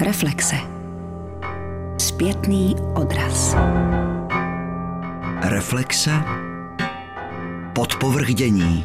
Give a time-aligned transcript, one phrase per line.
[0.00, 0.56] Reflexe.
[1.98, 3.56] Zpětný odraz.
[5.42, 6.10] Reflexe.
[7.74, 8.84] Podpovrdění.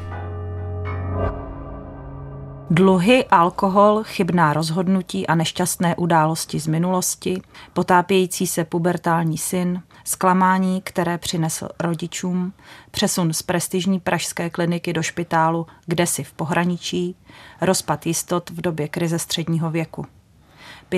[2.69, 7.41] Dluhy, alkohol, chybná rozhodnutí a nešťastné události z minulosti,
[7.73, 12.53] potápějící se pubertální syn, zklamání, které přinesl rodičům,
[12.91, 17.15] přesun z prestižní pražské kliniky do špitálu kde si v pohraničí,
[17.61, 20.05] rozpad jistot v době krize středního věku.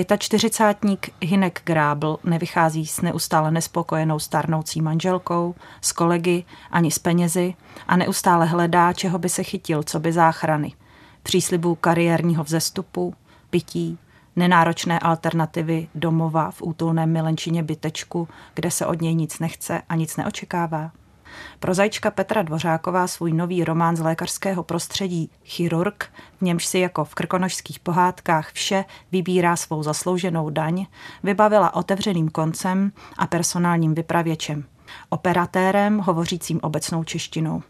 [0.04, 7.54] 45 Hinek Grábl nevychází s neustále nespokojenou starnoucí manželkou, s kolegy ani s penězi
[7.88, 10.72] a neustále hledá, čeho by se chytil, co by záchrany.
[11.22, 13.14] Příslibů kariérního vzestupu,
[13.50, 13.98] pití,
[14.36, 20.16] nenáročné alternativy domova v útulném milenčině bytečku, kde se od něj nic nechce a nic
[20.16, 20.90] neočekává.
[21.60, 27.14] Prozajčka Petra Dvořáková svůj nový román z lékařského prostředí Chirurg, v němž si jako v
[27.14, 30.86] krkonožských pohádkách vše vybírá svou zaslouženou daň,
[31.22, 34.64] vybavila otevřeným koncem a personálním vypravěčem.
[35.08, 37.62] Operatérem hovořícím obecnou češtinou.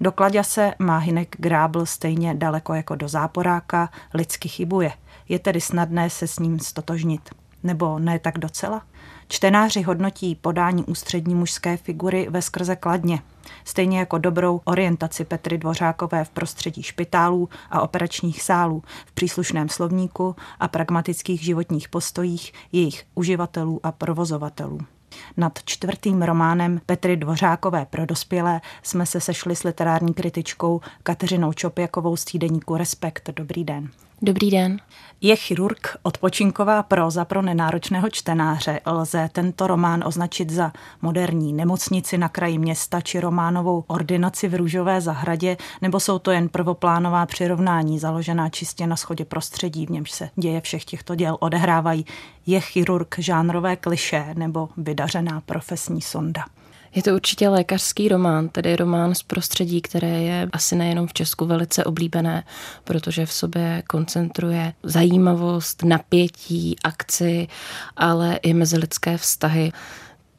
[0.00, 4.92] Do se má Hinek Grábl stejně daleko jako do záporáka, lidsky chybuje.
[5.28, 7.30] Je tedy snadné se s ním stotožnit.
[7.62, 8.82] Nebo ne tak docela?
[9.28, 13.22] Čtenáři hodnotí podání ústřední mužské figury ve skrze kladně,
[13.64, 20.36] stejně jako dobrou orientaci Petry Dvořákové v prostředí špitálů a operačních sálů, v příslušném slovníku
[20.60, 24.78] a pragmatických životních postojích jejich uživatelů a provozovatelů.
[25.36, 32.16] Nad čtvrtým románem Petry Dvořákové pro dospělé jsme se sešli s literární kritičkou Kateřinou Čopjakovou
[32.16, 33.30] z týdeníku Respekt.
[33.36, 33.90] Dobrý den.
[34.24, 34.78] Dobrý den.
[35.20, 38.80] Je chirurg odpočinková proza pro nenáročného čtenáře.
[38.86, 45.00] Lze tento román označit za moderní nemocnici na kraji města či románovou ordinaci v Růžové
[45.00, 50.30] zahradě, nebo jsou to jen prvoplánová přirovnání založená čistě na schodě prostředí, v němž se
[50.36, 52.06] děje všech těchto děl odehrávají.
[52.46, 56.44] Je chirurg žánrové kliše nebo vydařená profesní sonda?
[56.94, 61.46] Je to určitě lékařský román, tedy román z prostředí, které je asi nejenom v Česku
[61.46, 62.44] velice oblíbené,
[62.84, 67.48] protože v sobě koncentruje zajímavost, napětí, akci,
[67.96, 69.72] ale i mezilidské vztahy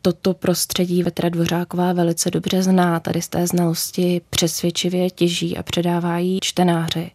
[0.02, 6.18] toto prostředí Vetra Dvořáková velice dobře zná, tady z té znalosti přesvědčivě těží a předává
[6.18, 7.12] jí čtenáři.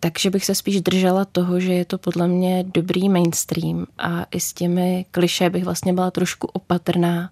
[0.00, 4.40] Takže bych se spíš držela toho, že je to podle mě dobrý mainstream a i
[4.40, 7.30] s těmi kliše bych vlastně byla trošku opatrná,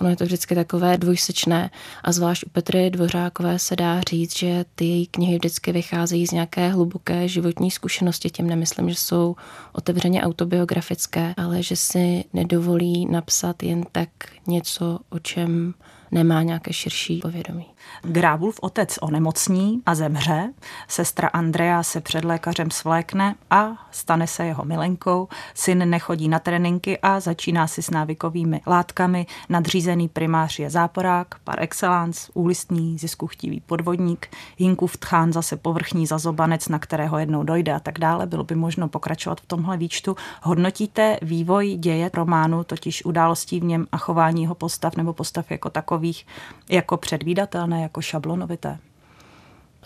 [0.00, 1.70] Ono je to vždycky takové dvojsečné
[2.04, 6.30] a zvlášť u Petry Dvořákové se dá říct, že ty její knihy vždycky vycházejí z
[6.30, 8.30] nějaké hluboké životní zkušenosti.
[8.30, 9.36] Tím nemyslím, že jsou
[9.72, 14.08] otevřeně autobiografické, ale že si nedovolí napsat jen tak
[14.46, 15.74] něco, o čem
[16.10, 17.66] nemá nějaké širší povědomí.
[18.02, 20.52] Grábův otec onemocní a zemře,
[20.88, 26.98] sestra Andrea se před lékařem svlékne a stane se jeho milenkou, syn nechodí na tréninky
[26.98, 34.28] a začíná si s návykovými látkami, nadřízený primář je záporák, par excellence, úlistný, ziskuchtivý podvodník,
[34.56, 38.26] Hinkův tchán zase povrchní zazobanec, na kterého jednou dojde a tak dále.
[38.26, 40.16] Bylo by možno pokračovat v tomhle výčtu.
[40.42, 45.70] Hodnotíte vývoj děje románu, totiž událostí v něm a chování jeho postav nebo postav jako
[45.70, 46.26] takových,
[46.68, 48.78] jako předvídatelné, jako šablonovité?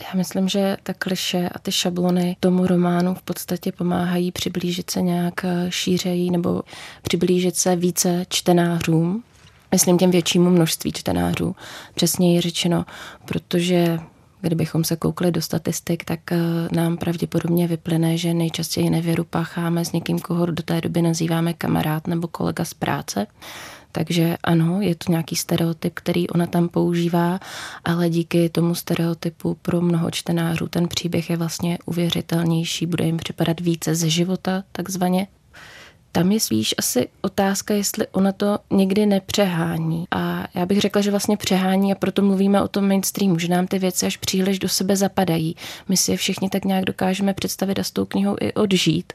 [0.00, 5.02] Já myslím, že ta kliše a ty šablony tomu románu v podstatě pomáhají přiblížit se
[5.02, 6.62] nějak šířejí nebo
[7.02, 9.24] přiblížit se více čtenářům,
[9.72, 11.56] myslím těm většímu množství čtenářů,
[11.94, 12.84] přesněji řečeno,
[13.24, 13.98] protože
[14.40, 16.38] kdybychom se koukli do statistik, tak eh,
[16.72, 22.06] nám pravděpodobně vyplyne, že nejčastěji nevěru pácháme s někým, koho do té doby nazýváme kamarád
[22.06, 23.26] nebo kolega z práce.
[23.92, 27.40] Takže ano, je to nějaký stereotyp, který ona tam používá,
[27.84, 33.60] ale díky tomu stereotypu pro mnoho čtenářů ten příběh je vlastně uvěřitelnější, bude jim připadat
[33.60, 35.26] více ze života, takzvaně.
[36.12, 40.04] Tam je spíš asi otázka, jestli ona to někdy nepřehání.
[40.10, 43.66] A já bych řekla, že vlastně přehání a proto mluvíme o tom mainstreamu, že nám
[43.66, 45.56] ty věci až příliš do sebe zapadají.
[45.88, 49.12] My si je všichni tak nějak dokážeme představit a s tou knihou i odžít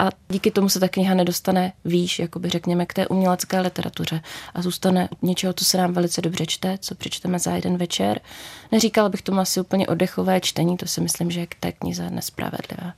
[0.00, 4.22] a díky tomu se ta kniha nedostane výš, jakoby řekněme, k té umělecké literatuře
[4.54, 8.20] a zůstane něčeho, co se nám velice dobře čte, co přečteme za jeden večer.
[8.72, 12.10] Neříkala bych tomu asi úplně oddechové čtení, to si myslím, že je k té knize
[12.10, 12.92] nespravedlivé.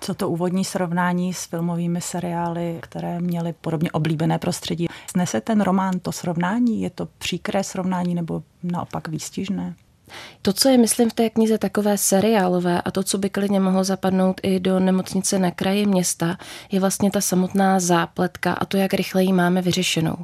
[0.00, 4.88] Co to úvodní srovnání s filmovými seriály, které měly podobně oblíbené prostředí?
[5.10, 6.82] Snese ten román to srovnání?
[6.82, 9.74] Je to příkré srovnání nebo naopak výstižné?
[10.42, 13.84] To, co je, myslím, v té knize takové seriálové a to, co by klidně mohlo
[13.84, 16.38] zapadnout i do nemocnice na kraji města,
[16.72, 20.16] je vlastně ta samotná zápletka a to, jak rychle ji máme vyřešenou.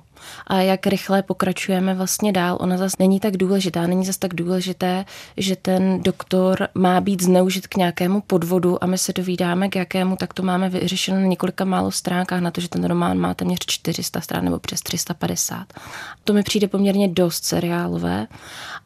[0.47, 2.59] A jak rychle pokračujeme vlastně dál.
[2.61, 5.05] Ona zase není tak důležitá, není zase tak důležité,
[5.37, 10.17] že ten doktor má být zneužit k nějakému podvodu a my se dovídáme, k jakému,
[10.17, 13.59] tak to máme vyřešeno na několika málo stránkách, na to, že ten román má téměř
[13.67, 15.67] 400 stran nebo přes 350.
[16.25, 18.27] To mi přijde poměrně dost seriálové.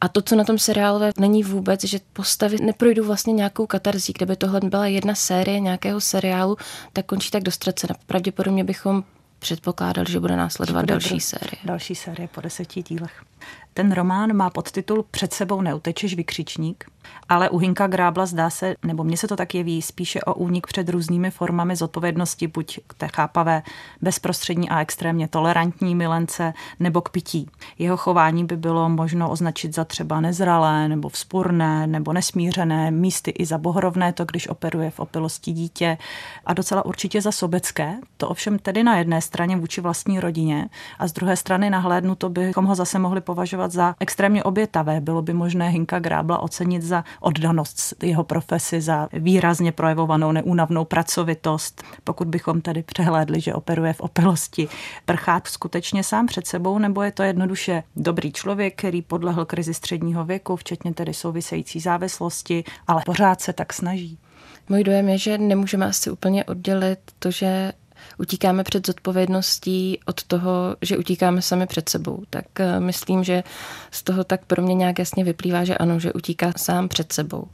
[0.01, 4.35] A to, co na tom seriálové není vůbec, že postavy neprojdou vlastně nějakou katarzí, kdyby
[4.35, 6.57] tohle byla jedna série nějakého seriálu,
[6.93, 7.95] tak končí tak dostracena.
[8.05, 9.03] Pravděpodobně bychom
[9.43, 11.61] předpokládali, že bude následovat bude další série.
[11.63, 13.23] Další série po deseti dílech.
[13.73, 16.85] Ten román má podtitul Před sebou neutečeš vykřičník,
[17.29, 20.67] ale u Hinka Grábla zdá se, nebo mně se to tak jeví, spíše o únik
[20.67, 23.63] před různými formami zodpovědnosti, buď k té chápavé,
[24.01, 27.49] bezprostřední a extrémně tolerantní milence, nebo k pití.
[27.79, 33.45] Jeho chování by bylo možno označit za třeba nezralé, nebo vzpurné, nebo nesmířené, místy i
[33.45, 35.97] za bohrovné, to když operuje v opilosti dítě,
[36.45, 41.07] a docela určitě za sobecké, to ovšem tedy na jedné straně vůči vlastní rodině, a
[41.07, 45.01] z druhé strany nahlédnuto bychom ho zase mohli považovat považovat za extrémně obětavé.
[45.01, 51.83] Bylo by možné Hinka Grábla ocenit za oddanost jeho profesi, za výrazně projevovanou neúnavnou pracovitost.
[52.03, 54.67] Pokud bychom tedy přehlédli, že operuje v opilosti,
[55.05, 60.25] prchát skutečně sám před sebou, nebo je to jednoduše dobrý člověk, který podlehl krizi středního
[60.25, 64.17] věku, včetně tedy související závislosti, ale pořád se tak snaží.
[64.69, 67.73] Můj dojem je, že nemůžeme asi úplně oddělit to, že
[68.17, 72.23] utíkáme před zodpovědností od toho, že utíkáme sami před sebou.
[72.29, 73.43] Tak eh, myslím, že
[73.91, 77.47] z toho tak pro mě nějak jasně vyplývá, že ano, že utíká sám před sebou.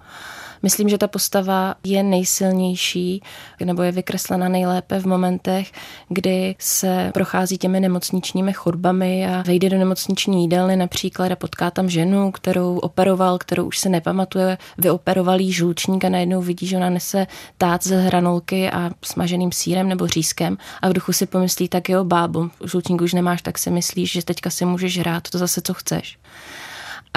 [0.64, 3.22] Myslím, že ta postava je nejsilnější
[3.64, 5.72] nebo je vykreslena nejlépe v momentech,
[6.10, 11.90] kdy se prochází těmi nemocničními chodbami a vejde do nemocniční jídelny například a potká tam
[11.90, 16.90] ženu, kterou operoval, kterou už se nepamatuje, vyoperoval jí žlučník a najednou vidí, že ona
[16.90, 17.28] nese
[17.58, 22.04] tát ze hranolky a smaženým sírem nebo řízkem a v duchu si pomyslí, tak jo,
[22.04, 25.74] bábo, žlučník už nemáš, tak si myslíš, že teďka si můžeš hrát to zase, co
[25.74, 26.18] chceš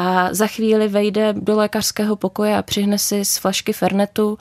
[0.03, 4.39] a za chvíli vejde do lékařského pokoje a přihne si z flašky Fernetu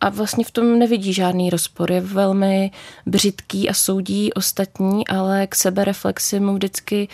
[0.00, 1.92] a vlastně v tom nevidí žádný rozpor.
[1.92, 2.70] Je velmi
[3.06, 7.08] břitký a soudí ostatní, ale k sebereflexi mu vždycky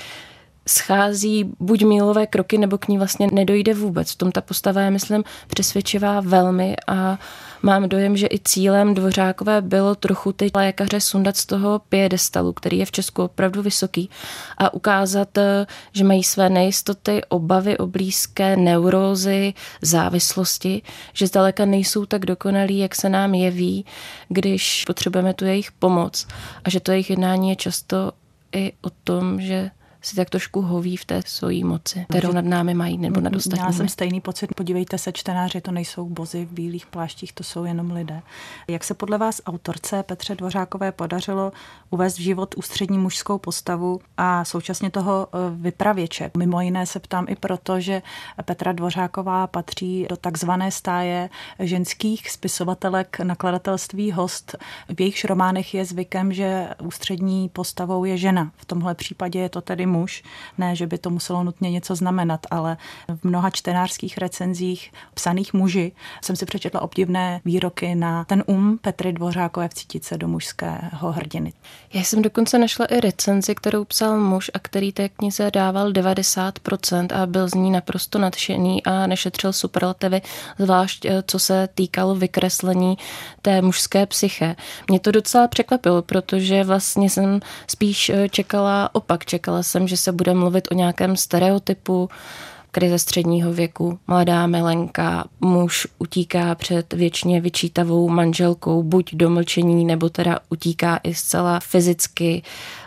[0.68, 4.12] schází buď mílové kroky, nebo k ní vlastně nedojde vůbec.
[4.12, 7.18] V tom ta postava je, myslím, přesvědčivá velmi a
[7.62, 12.78] mám dojem, že i cílem Dvořákové bylo trochu ty lékaře sundat z toho piedestalu, který
[12.78, 14.10] je v Česku opravdu vysoký
[14.58, 20.82] a ukázat, eh, že mají své nejistoty, obavy o blízké neurózy, závislosti,
[21.12, 23.84] že zdaleka nejsou tak dokonalí, jak se nám jeví,
[24.28, 26.26] když potřebujeme tu jejich pomoc.
[26.64, 28.12] A že to jejich jednání je často
[28.52, 29.70] i o tom, že
[30.06, 33.66] si tak trošku hoví v té svojí moci, kterou nad námi mají nebo nad ostatními.
[33.66, 34.54] Já jsem stejný pocit.
[34.54, 38.22] Podívejte se, čtenáři, to nejsou bozy v bílých pláštích, to jsou jenom lidé.
[38.68, 41.52] Jak se podle vás autorce Petře Dvořákové podařilo
[41.90, 46.30] uvést v život ústřední mužskou postavu a současně toho e, vypravěče?
[46.36, 48.02] Mimo jiné se ptám i proto, že
[48.44, 54.56] Petra Dvořáková patří do takzvané stáje ženských spisovatelek nakladatelství Host.
[54.88, 58.50] V jejichž románech je zvykem, že ústřední postavou je žena.
[58.56, 59.95] V tomhle případě je to tedy muž.
[60.58, 62.76] Ne, že by to muselo nutně něco znamenat, ale
[63.08, 69.12] v mnoha čtenářských recenzích psaných muži jsem si přečetla obdivné výroky na ten um Petry
[69.12, 71.52] Dvořákové vcítit se do mužského hrdiny.
[71.94, 77.22] Já jsem dokonce našla i recenzi, kterou psal muž a který té knize dával 90%
[77.22, 80.22] a byl z ní naprosto nadšený a nešetřil superlativy,
[80.58, 82.98] zvlášť eh, co se týkalo vykreslení
[83.42, 84.56] té mužské psyche.
[84.88, 89.24] Mě to docela překvapilo, protože vlastně jsem spíš eh, čekala opak.
[89.24, 92.08] Čekala jsem jsem, že se bude mluvit o nějakém stereotypu,
[92.70, 100.08] krize středního věku, mladá milenka, muž utíká před věčně vyčítavou manželkou, buď do mlčení, nebo
[100.08, 102.42] teda utíká i zcela fyzicky.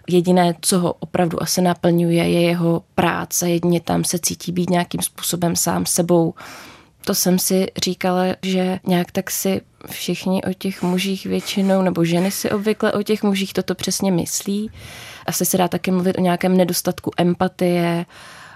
[0.07, 5.01] Jediné, co ho opravdu asi naplňuje, je jeho práce, jedině tam se cítí být nějakým
[5.01, 6.33] způsobem sám sebou.
[7.05, 12.31] To jsem si říkala, že nějak tak si všichni o těch mužích většinou, nebo ženy
[12.31, 14.71] si obvykle o těch mužích toto přesně myslí.
[15.29, 18.05] Asi se dá taky mluvit o nějakém nedostatku empatie,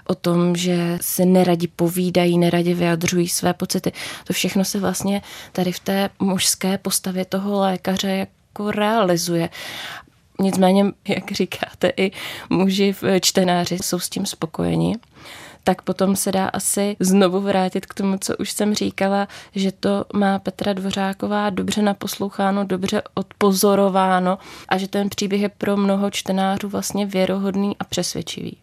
[0.06, 3.92] o tom, že si neradi povídají, neradi vyjadřují své pocity.
[4.24, 9.48] To všechno se vlastně tady v té mužské postavě toho lékaře jako realizuje.
[10.40, 12.10] Nicméně, jak říkáte, i
[12.50, 14.96] muži v čtenáři jsou s tím spokojeni
[15.64, 20.04] tak potom se dá asi znovu vrátit k tomu, co už jsem říkala, že to
[20.14, 26.68] má Petra Dvořáková dobře naposloucháno, dobře odpozorováno a že ten příběh je pro mnoho čtenářů
[26.68, 28.56] vlastně věrohodný a přesvědčivý.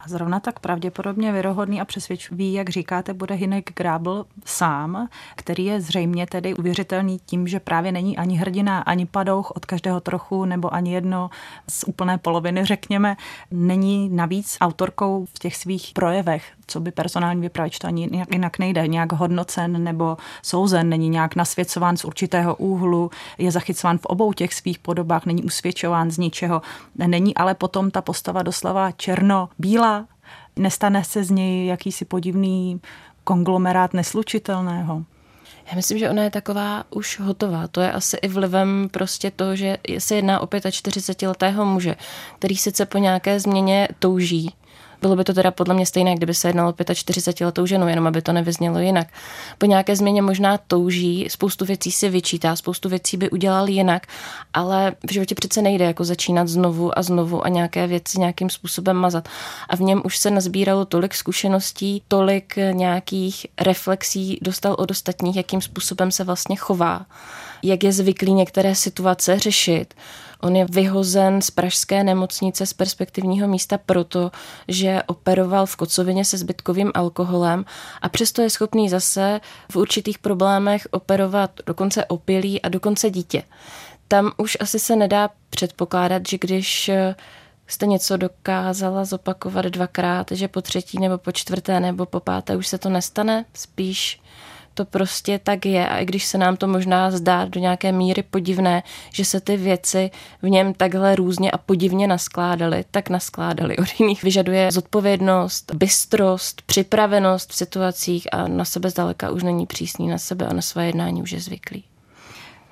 [0.00, 5.80] A zrovna tak pravděpodobně věrohodný a přesvědčivý, jak říkáte, bude Hinek Grábl sám, který je
[5.80, 10.74] zřejmě tedy uvěřitelný tím, že právě není ani hrdina, ani padouch od každého trochu, nebo
[10.74, 11.30] ani jedno
[11.68, 13.16] z úplné poloviny, řekněme.
[13.50, 18.88] Není navíc autorkou v těch svých projevech, co by personální vypravěč, to ani jinak nejde,
[18.88, 24.54] nějak hodnocen nebo souzen, není nějak nasvěcován z určitého úhlu, je zachycován v obou těch
[24.54, 26.62] svých podobách, není usvědčován z ničeho,
[27.06, 29.97] není ale potom ta postava doslova černo-bílá,
[30.58, 32.80] nestane se z něj jakýsi podivný
[33.24, 35.04] konglomerát neslučitelného.
[35.70, 37.68] Já myslím, že ona je taková už hotová.
[37.68, 41.96] To je asi i vlivem prostě to, že se jedná o 45-letého muže,
[42.38, 44.54] který sice po nějaké změně touží,
[45.02, 48.22] bylo by to teda podle mě stejné, kdyby se jednalo 45 letou ženu, jenom aby
[48.22, 49.08] to nevyznělo jinak.
[49.58, 54.06] Po nějaké změně možná touží, spoustu věcí si vyčítá, spoustu věcí by udělal jinak,
[54.54, 58.96] ale v životě přece nejde jako začínat znovu a znovu a nějaké věci nějakým způsobem
[58.96, 59.28] mazat.
[59.68, 65.60] A v něm už se nazbíralo tolik zkušeností, tolik nějakých reflexí dostal od ostatních, jakým
[65.60, 67.06] způsobem se vlastně chová,
[67.62, 69.94] jak je zvyklý některé situace řešit
[70.42, 74.30] On je vyhozen z pražské nemocnice z perspektivního místa proto,
[74.68, 77.64] že operoval v kocovině se zbytkovým alkoholem
[78.02, 79.40] a přesto je schopný zase
[79.72, 83.42] v určitých problémech operovat dokonce opilý a dokonce dítě.
[84.08, 86.90] Tam už asi se nedá předpokládat, že když
[87.66, 92.68] jste něco dokázala zopakovat dvakrát, že po třetí nebo po čtvrté nebo po páté už
[92.68, 94.20] se to nestane, spíš
[94.78, 98.22] to prostě tak je a i když se nám to možná zdá do nějaké míry
[98.22, 98.82] podivné,
[99.12, 100.10] že se ty věci
[100.42, 103.76] v něm takhle různě a podivně naskládaly, tak naskládaly.
[103.76, 110.08] Od jiných vyžaduje zodpovědnost, bystrost, připravenost v situacích a na sebe zdaleka už není přísný
[110.08, 111.84] na sebe a na své jednání už je zvyklý.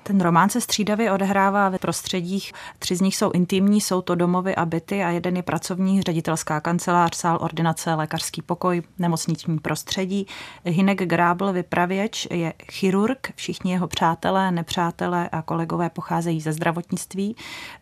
[0.07, 4.55] Ten román se střídavě odehrává ve prostředích, tři z nich jsou intimní, jsou to domovy
[4.55, 10.27] a byty a jeden je pracovní, ředitelská kancelář, sál ordinace, lékařský pokoj, nemocniční prostředí.
[10.65, 17.35] Hinek Grábl, vypravěč, je chirurg, všichni jeho přátelé, nepřátelé a kolegové pocházejí ze zdravotnictví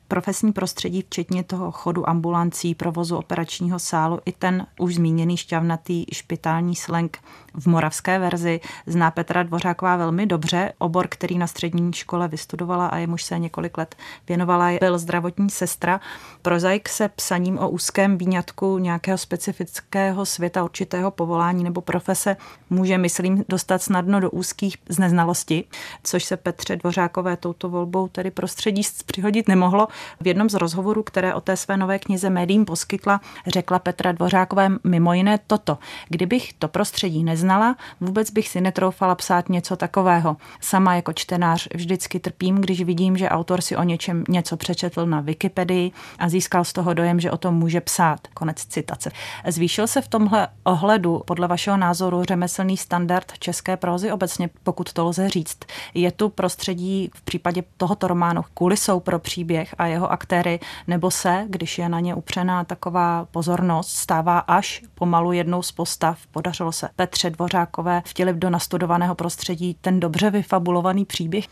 [0.08, 6.76] profesní prostředí, včetně toho chodu ambulancí, provozu operačního sálu, i ten už zmíněný šťavnatý špitální
[6.76, 7.18] slang
[7.54, 10.74] v moravské verzi zná Petra Dvořáková velmi dobře.
[10.78, 13.96] Obor, který na střední škole vystudovala a jemuž se několik let
[14.28, 16.00] věnovala, byl zdravotní sestra.
[16.42, 22.38] Prozaik se psaním o úzkém výňatku nějakého specifického světa, určitého povolání nebo profese
[22.70, 25.64] může, myslím, dostat snadno do úzkých z neznalosti,
[26.04, 29.88] což se Petře Dvořákové touto volbou tedy prostředí přihodit nemohlo.
[30.22, 34.72] V jednom z rozhovorů, které o té své nové knize médiím poskytla, řekla Petra Dvořákové
[34.84, 35.78] mimo jiné toto.
[36.10, 40.38] Kdybych to prostředí neznala, vůbec bych si netroufala psát něco takového.
[40.62, 45.22] Sama jako čtenář vždycky trpím, když vidím, že autor si o něčem něco přečetl na
[45.22, 48.20] Wikipedii a získal z toho dojem, že o tom může psát.
[48.34, 49.12] Konec citace.
[49.48, 55.06] Zvýšil se v tomhle ohledu podle vašeho názoru řemeslný standard české prózy obecně, pokud to
[55.06, 55.58] lze říct.
[55.94, 61.46] Je tu prostředí v případě tohoto románu kulisou pro příběh a jeho aktéry, nebo se,
[61.50, 66.20] když je na ně upřená taková pozornost, stává až pomalu jednou z postav.
[66.32, 71.48] Podařilo se Petře Dvořákové vtělit do nastudovaného prostředí ten dobře vyfabulovaný příběh.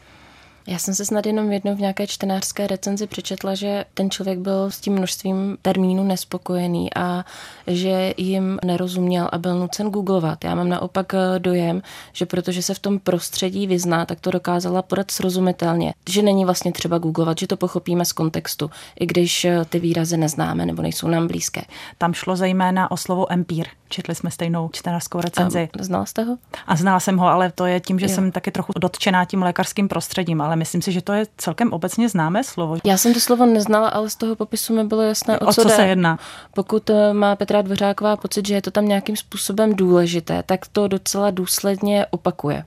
[0.67, 4.71] Já jsem se snad jenom jednou v nějaké čtenářské recenzi přečetla, že ten člověk byl
[4.71, 7.25] s tím množstvím termínů nespokojený a
[7.67, 10.43] že jim nerozuměl a byl nucen googlovat.
[10.43, 11.81] Já mám naopak eh, dojem,
[12.13, 15.93] že protože se v tom prostředí vyzná, tak to dokázala podat srozumitelně.
[16.09, 20.17] Že není vlastně třeba googlovat, že to pochopíme z kontextu, i když eh, ty výrazy
[20.17, 21.61] neznáme nebo nejsou nám blízké.
[21.97, 23.67] Tam šlo zejména o slovo empír.
[23.89, 25.69] Četli jsme stejnou čtenářskou recenzi.
[25.79, 26.37] A znala jste ho?
[26.67, 28.15] A znala jsem ho, ale to je tím, že jo.
[28.15, 32.09] jsem taky trochu dotčená tím lékařským prostředím, ale myslím si, že to je celkem obecně
[32.09, 32.77] známé slovo.
[32.83, 35.61] Já jsem to slovo neznala, ale z toho popisu mi bylo jasné, o, o co,
[35.61, 36.19] co se jedná.
[36.53, 40.87] Pokud eh, má Petra Dvořáková pocit, že je to tam nějakým způsobem důležité, tak to
[40.87, 42.65] docela důsledně opakuje.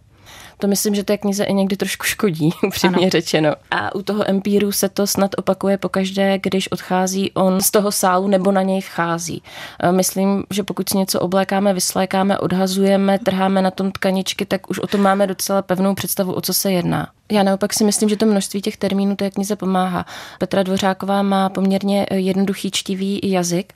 [0.59, 3.55] To myslím, že té knize i někdy trošku škodí, upřímně řečeno.
[3.71, 8.29] A u toho empíru se to snad opakuje pokaždé, když odchází on z toho sálu
[8.29, 9.43] nebo na něj vchází.
[9.91, 14.87] Myslím, že pokud si něco oblékáme, vyslékáme, odhazujeme, trháme na tom tkaničky, tak už o
[14.87, 17.09] tom máme docela pevnou představu, o co se jedná.
[17.33, 20.07] Já naopak si myslím, že to množství těch termínů té knize pomáhá.
[20.39, 23.73] Petra Dvořáková má poměrně jednoduchý čtivý jazyk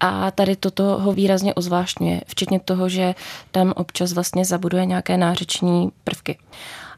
[0.00, 3.14] a tady toto ho výrazně ozvášňuje, včetně toho, že
[3.50, 6.38] tam občas vlastně zabuduje nějaké nářeční prvky.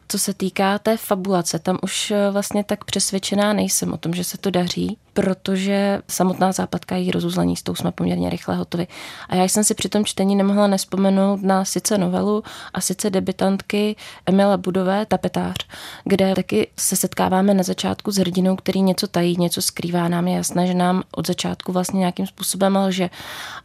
[0.09, 4.39] Co se týká té fabulace, tam už vlastně tak přesvědčená nejsem o tom, že se
[4.39, 4.99] to daří.
[5.15, 8.87] Protože samotná západka její rozuzlení, s tou jsme poměrně rychle hotovi.
[9.29, 12.43] A já jsem si při tom čtení nemohla nespomenout na sice novelu
[12.75, 15.57] a sice debitantky Emila Budové Tapetář,
[16.05, 20.09] kde taky se setkáváme na začátku s hrdinou, který něco tají, něco skrývá.
[20.09, 23.11] Nám je jasné, že nám od začátku vlastně nějakým způsobem lže.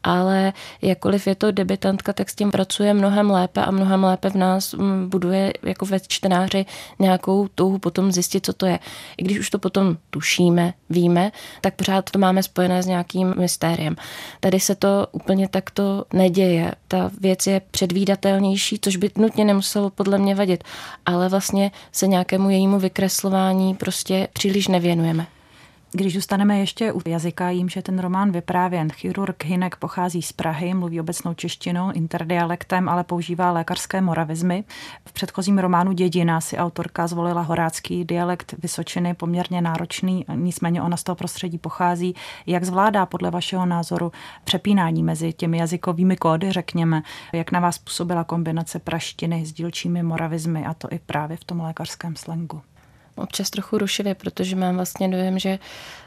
[0.04, 4.36] Ale jakkoliv je to debitantka, tak s tím pracuje mnohem lépe a mnohem lépe v
[4.36, 6.66] nás mm, buduje jako ve čtenáři
[7.00, 8.80] nějakou touhu potom zjistit, co to je.
[9.18, 13.96] I když už to potom tušíme, víme, tak pořád to máme spojené s nějakým mystériem.
[14.40, 16.72] Tady se to úplně takto neděje.
[16.88, 20.64] Ta věc je předvídatelnější, což by nutně nemuselo podle mě vadit,
[21.06, 25.28] ale vlastně se nějakému jejímu vykreslování prostě příliš nevěnujeme.
[25.92, 28.90] Když zůstaneme ještě u jazyka, jím, že ten román vyprávěn.
[28.90, 34.64] Chirurg Hinek pochází z Prahy, mluví obecnou češtinou, interdialektem, ale používá lékařské moravizmy.
[35.06, 41.04] V předchozím románu Dědina si autorka zvolila horácký dialekt Vysočiny, poměrně náročný, nicméně ona z
[41.04, 42.16] toho prostředí pochází.
[42.48, 44.12] Jak zvládá podle vašeho názoru
[44.44, 47.04] přepínání mezi těmi jazykovými kódy, řekněme?
[47.34, 51.60] Jak na vás působila kombinace praštiny s dílčími moravizmy a to i právě v tom
[51.60, 52.62] lékařském slangu?
[53.20, 55.60] Občas trochu rušivě, protože mám vlastně dojem, že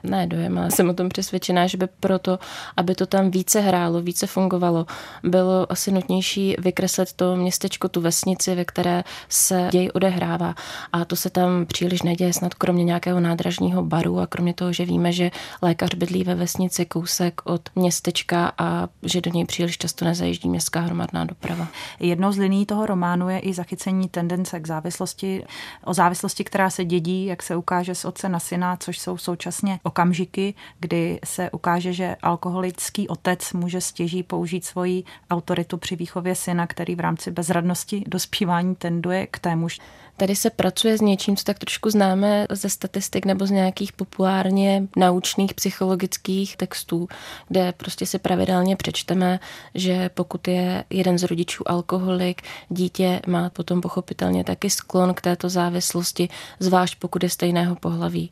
[0.02, 2.38] ne dojem, ale jsem o tom přesvědčená, že by proto,
[2.76, 4.86] aby to tam více hrálo, více fungovalo,
[5.22, 10.54] bylo asi nutnější vykreslit to městečko, tu vesnici, ve které se děj odehrává.
[10.92, 14.84] A to se tam příliš neděje, snad kromě nějakého nádražního baru a kromě toho, že
[14.84, 15.30] víme, že
[15.62, 20.80] lékař bydlí ve vesnici kousek od městečka a že do něj příliš často nezajíždí městská
[20.80, 21.68] hromadná doprava.
[22.00, 25.44] Jednou z liní toho románu je i zachycení tendence k závislosti,
[25.84, 29.18] o závislosti, která se dědí dědí, jak se ukáže z otce na syna, což jsou
[29.18, 36.34] současně okamžiky, kdy se ukáže, že alkoholický otec může stěží použít svoji autoritu při výchově
[36.34, 39.80] syna, který v rámci bezradnosti dospívání tenduje k témuž.
[40.16, 44.82] Tady se pracuje s něčím, co tak trošku známe ze statistik nebo z nějakých populárně
[44.96, 47.08] naučných psychologických textů,
[47.48, 49.40] kde prostě si pravidelně přečteme,
[49.74, 55.48] že pokud je jeden z rodičů alkoholik, dítě má potom pochopitelně taky sklon k této
[55.48, 56.28] závislosti,
[56.60, 58.30] zvlášť pokud je stejného pohlaví.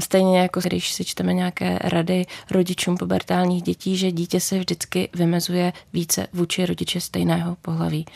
[0.00, 5.72] Stejně jako když si čteme nějaké rady rodičům pubertálních dětí, že dítě se vždycky vymezuje
[5.92, 8.06] více vůči rodiče stejného pohlaví.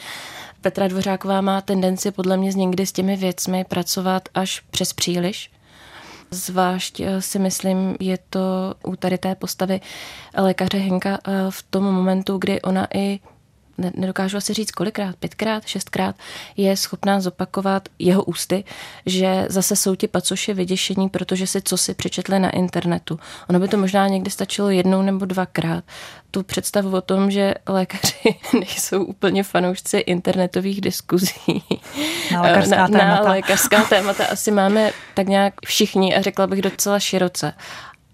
[0.60, 5.50] Petra Dvořáková má tendenci podle mě někdy s těmi věcmi pracovat až přes příliš.
[6.30, 8.40] Zvlášť eh, si myslím, je to
[8.84, 9.80] u tady té postavy
[10.36, 13.20] lékaře Henka eh, v tom momentu, kdy ona i
[13.78, 16.16] nedokážu asi říct kolikrát, pětkrát, šestkrát,
[16.56, 18.64] je schopná zopakovat jeho ústy,
[19.06, 23.18] že zase jsou ti pacoši vyděšení, protože si co si přečetli na internetu.
[23.48, 25.84] Ono by to možná někdy stačilo jednou nebo dvakrát.
[26.30, 31.62] Tu představu o tom, že lékaři nejsou úplně fanoušci internetových diskuzí
[32.32, 33.24] na lékařská, na, témata.
[33.24, 37.52] na lékařská témata asi máme tak nějak všichni a řekla bych docela široce.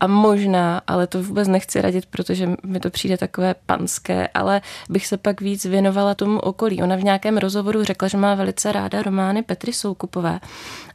[0.00, 5.06] A možná, ale to vůbec nechci radit, protože mi to přijde takové panské, ale bych
[5.06, 6.82] se pak víc věnovala tomu okolí.
[6.82, 10.40] Ona v nějakém rozhovoru řekla, že má velice ráda romány Petry Soukupové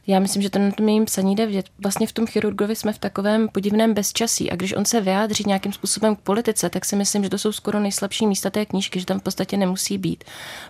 [0.06, 1.66] já myslím, že to na tom jejím psaní jde vidět.
[1.82, 5.72] Vlastně v tom chirurgovi jsme v takovém podivném bezčasí a když on se vyjádří nějakým
[5.72, 9.06] způsobem k politice, tak si myslím, že to jsou skoro nejslabší místa té knížky, že
[9.06, 10.24] tam v podstatě nemusí být,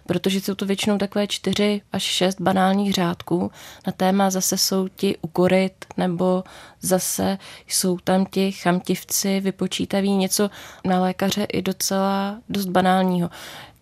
[0.06, 3.50] protože jsou to většinou takové čtyři až šest banálních řádků.
[3.86, 6.44] Na téma zase jsou ti ukorit nebo
[6.82, 10.50] zase jsou tam ti chamtivci vypočítaví něco
[10.84, 13.30] na lékaře i docela dost banálního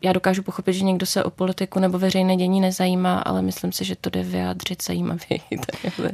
[0.02, 3.84] já dokážu pochopit, že někdo se o politiku nebo veřejné dění nezajímá, ale myslím si,
[3.84, 5.40] že to jde vyjádřit zajímavěji.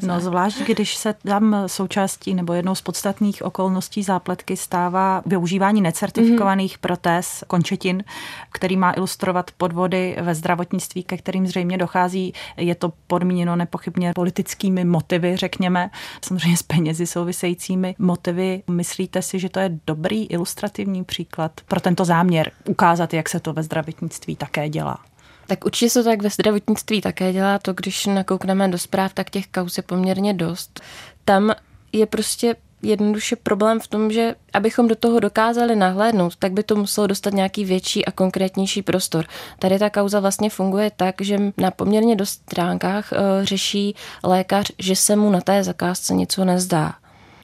[0.03, 6.77] No zvlášť, když se tam součástí nebo jednou z podstatných okolností zápletky stává využívání necertifikovaných
[6.77, 6.81] mm-hmm.
[6.81, 8.05] protéz končetin,
[8.53, 12.33] který má ilustrovat podvody ve zdravotnictví, ke kterým zřejmě dochází.
[12.57, 15.91] Je to podmíněno nepochybně politickými motivy, řekněme,
[16.23, 18.63] samozřejmě s penězi souvisejícími motivy.
[18.71, 23.53] Myslíte si, že to je dobrý ilustrativní příklad pro tento záměr ukázat, jak se to
[23.53, 24.99] ve zdravotnictví zdravotnictví také dělá.
[25.47, 27.59] Tak určitě se to tak ve zdravotnictví také dělá.
[27.59, 30.81] To, když nakoukneme do zpráv, tak těch kaus je poměrně dost.
[31.25, 31.55] Tam
[31.93, 36.77] je prostě jednoduše problém v tom, že abychom do toho dokázali nahlédnout, tak by to
[36.77, 39.25] muselo dostat nějaký větší a konkrétnější prostor.
[39.59, 44.97] Tady ta kauza vlastně funguje tak, že na poměrně dost stránkách uh, řeší lékař, že
[44.97, 46.95] se mu na té zakázce něco nezdá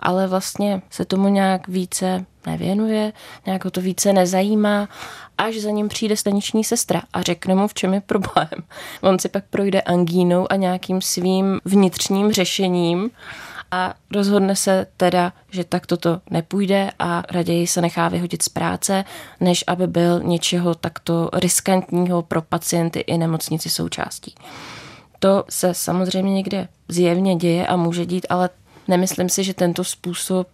[0.03, 3.13] ale vlastně se tomu nějak více nevěnuje,
[3.47, 4.89] nějak ho to více nezajímá,
[5.39, 8.49] až za ním přijde staniční sestra a řekne mu, v čem je problém.
[9.01, 13.11] On si pak projde angínou a nějakým svým vnitřním řešením
[13.71, 19.05] a rozhodne se teda, že tak toto nepůjde a raději se nechá vyhodit z práce,
[19.41, 24.35] než aby byl něčeho takto riskantního pro pacienty i nemocnici součástí.
[25.19, 28.51] To se samozřejmě někde zjevně děje a může dít, ale
[28.89, 30.49] Nemyslím si, že tento způsob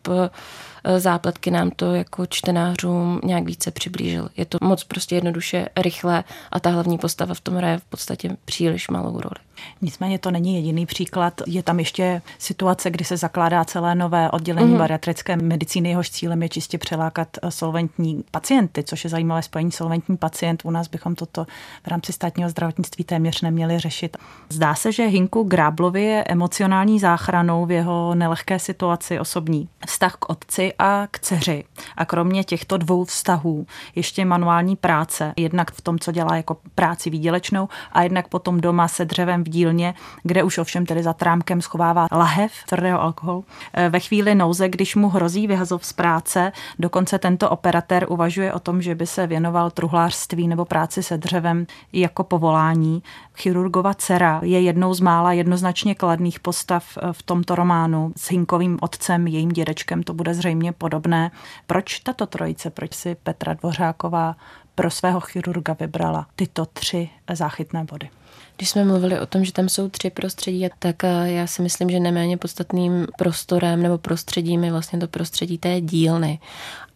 [0.98, 4.28] zápletky nám to jako čtenářům nějak více přiblížil.
[4.36, 8.36] Je to moc prostě jednoduše rychle a ta hlavní postava v tom hraje v podstatě
[8.44, 9.48] příliš malou roli.
[9.82, 11.40] Nicméně to není jediný příklad.
[11.46, 14.78] Je tam ještě situace, kdy se zakládá celé nové oddělení mm-hmm.
[14.78, 15.88] bariatrické medicíny.
[15.88, 20.62] Jehož cílem je čistě přelákat eh, solventní pacienty, což je zajímavé spojení solventní pacient.
[20.64, 21.46] U nás bychom toto
[21.84, 24.16] v rámci státního zdravotnictví téměř neměli řešit.
[24.48, 29.68] Zdá se, že Hinku Gráblovi je emocionální záchranou v jeho nelehké situaci osobní.
[29.86, 31.64] Vztah k otci a k dceři.
[31.96, 37.10] A kromě těchto dvou vztahů ještě manuální práce, jednak v tom, co dělá jako práci
[37.10, 41.62] výdělečnou a jednak potom doma se dřevem v dílně, kde už ovšem tedy za trámkem
[41.62, 43.44] schovává lahev tvrdého alkoholu.
[43.72, 48.58] E, ve chvíli nouze, když mu hrozí vyhazov z práce, dokonce tento operatér uvažuje o
[48.58, 53.02] tom, že by se věnoval truhlářství nebo práci se dřevem jako povolání.
[53.36, 58.12] Chirurgova dcera je jednou z mála jednoznačně kladných postav v tomto románu.
[58.16, 61.30] S Hinkovým otcem, jejím dědečkem to bude zřejmě hodně podobné.
[61.66, 64.36] Proč tato trojice, proč si Petra Dvořáková
[64.74, 68.10] pro svého chirurga vybrala tyto tři záchytné body?
[68.56, 71.90] Když jsme mluvili o tom, že tam jsou tři prostředí, tak eh, já si myslím,
[71.90, 76.38] že neméně podstatným prostorem nebo prostředím je vlastně to prostředí té dílny.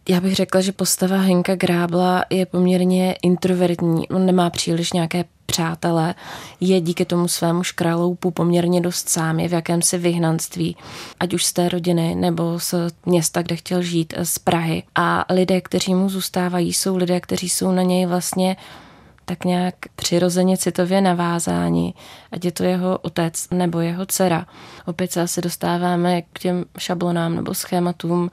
[0.08, 4.08] Já bych řekla, že postava Henka Grábla je poměrně introvertní.
[4.08, 6.14] On nemá příliš nějaké přátelé,
[6.60, 10.76] je díky tomu svému škraloupu poměrně dost sám, je v jakémsi vyhnanství,
[11.20, 12.74] ať už z té rodiny nebo z
[13.06, 14.82] města, kde chtěl žít, z Prahy.
[14.94, 18.56] A lidé, kteří mu zůstávají, jsou lidé, kteří jsou na něj vlastně
[19.24, 21.94] tak nějak přirozeně citově navázáni,
[22.32, 24.46] ať je to jeho otec nebo jeho dcera.
[24.86, 28.30] Opět se asi dostáváme k těm šablonám nebo schématům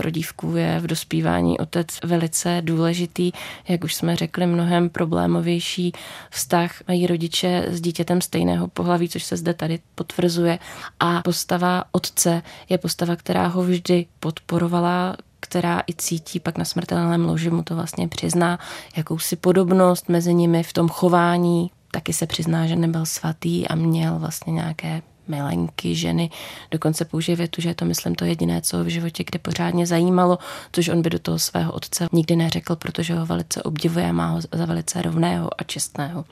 [0.00, 3.32] pro dívku je v dospívání otec velice důležitý.
[3.68, 5.92] Jak už jsme řekli, mnohem problémovější
[6.30, 10.58] vztah mají rodiče s dítětem stejného pohlaví, což se zde tady potvrzuje.
[11.00, 17.24] A postava otce je postava, která ho vždy podporovala, která i cítí pak na smrtelném
[17.24, 18.58] loži, mu to vlastně přizná,
[18.96, 21.70] jakousi podobnost mezi nimi v tom chování.
[21.90, 26.30] Taky se přizná, že nebyl svatý a měl vlastně nějaké milenky, ženy.
[26.70, 29.86] Dokonce použije větu, že je to, myslím, to jediné, co ho v životě kde pořádně
[29.86, 30.38] zajímalo,
[30.72, 34.26] což on by do toho svého otce nikdy neřekl, protože ho velice obdivuje a má
[34.26, 36.24] ho za velice rovného a čestného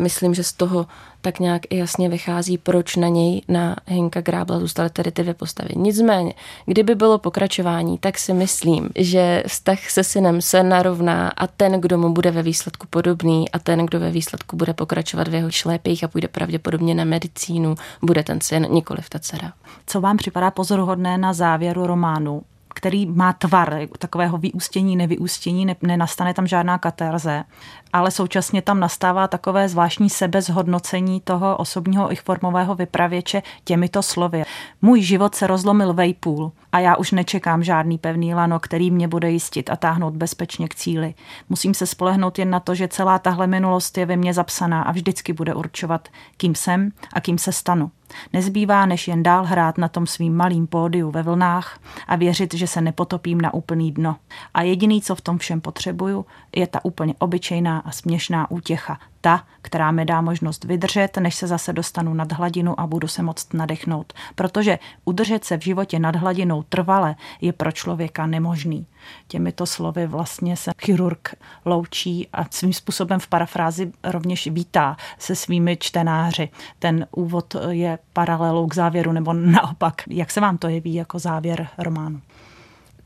[0.00, 0.86] myslím, že z toho
[1.20, 5.34] tak nějak i jasně vychází, proč na něj, na Hinka Grábla zůstaly tedy ty dvě
[5.34, 5.70] postavy.
[5.76, 6.34] Nicméně,
[6.66, 11.98] kdyby bylo pokračování, tak si myslím, že vztah se synem se narovná a ten, kdo
[11.98, 16.04] mu bude ve výsledku podobný a ten, kdo ve výsledku bude pokračovat v jeho šlépích
[16.04, 19.52] a půjde pravděpodobně na medicínu, bude ten syn, nikoli ta dcera.
[19.86, 22.42] Co vám připadá pozoruhodné na závěru románu?
[22.74, 27.44] Který má tvar takového vyústění, nevyústění, ne, nenastane tam žádná katarze,
[27.92, 34.42] ale současně tam nastává takové zvláštní sebezhodnocení toho osobního i formového vypravěče těmito slovy.
[34.82, 39.30] Můj život se rozlomil vejpůl a já už nečekám žádný pevný lano, který mě bude
[39.30, 41.14] jistit a táhnout bezpečně k cíli.
[41.48, 44.92] Musím se spolehnout jen na to, že celá tahle minulost je ve mně zapsaná a
[44.92, 47.90] vždycky bude určovat, kým jsem a kým se stanu.
[48.32, 52.66] Nezbývá, než jen dál hrát na tom svým malým pódiu ve vlnách a věřit, že
[52.66, 54.16] se nepotopím na úplný dno.
[54.54, 59.44] A jediný, co v tom všem potřebuju, je ta úplně obyčejná a směšná útěcha, ta,
[59.62, 63.54] která mi dá možnost vydržet, než se zase dostanu nad hladinu a budu se moct
[63.54, 64.12] nadechnout.
[64.34, 68.86] Protože udržet se v životě nad hladinou trvale je pro člověka nemožný.
[69.28, 71.34] Těmito slovy vlastně se chirurg
[71.64, 76.48] loučí a svým způsobem v parafrázi rovněž vítá se svými čtenáři.
[76.78, 80.02] Ten úvod je paralelou k závěru, nebo naopak.
[80.08, 82.20] Jak se vám to jeví jako závěr románu?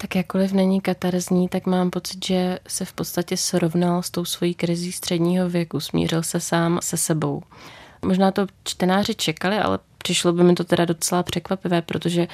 [0.04, 4.54] Tak jakkoliv není katarzní, tak mám pocit, že se v podstatě srovnal s tou svojí
[4.54, 7.42] krizí středního věku, smířil se sám se sebou.
[8.04, 12.28] Možná to čtenáři čekali, ale přišlo by mi to teda docela překvapivé, protože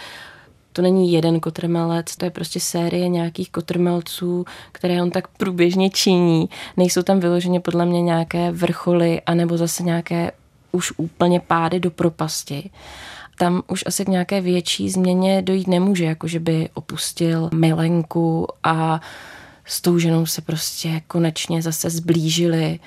[0.72, 6.48] to není jeden kotrmelec, to je prostě série nějakých kotrmelců, které on tak průběžně činí.
[6.76, 10.33] Nejsou tam vyloženě podle mě nějaké vrcholy, anebo zase nějaké
[10.72, 12.70] už úplně pády do propasti
[13.40, 19.00] tam už asi k nějaké větší změně dojít nemůže, jako že by opustil milenku a
[19.64, 22.79] s tou ženou se prostě konečně zase zblížili,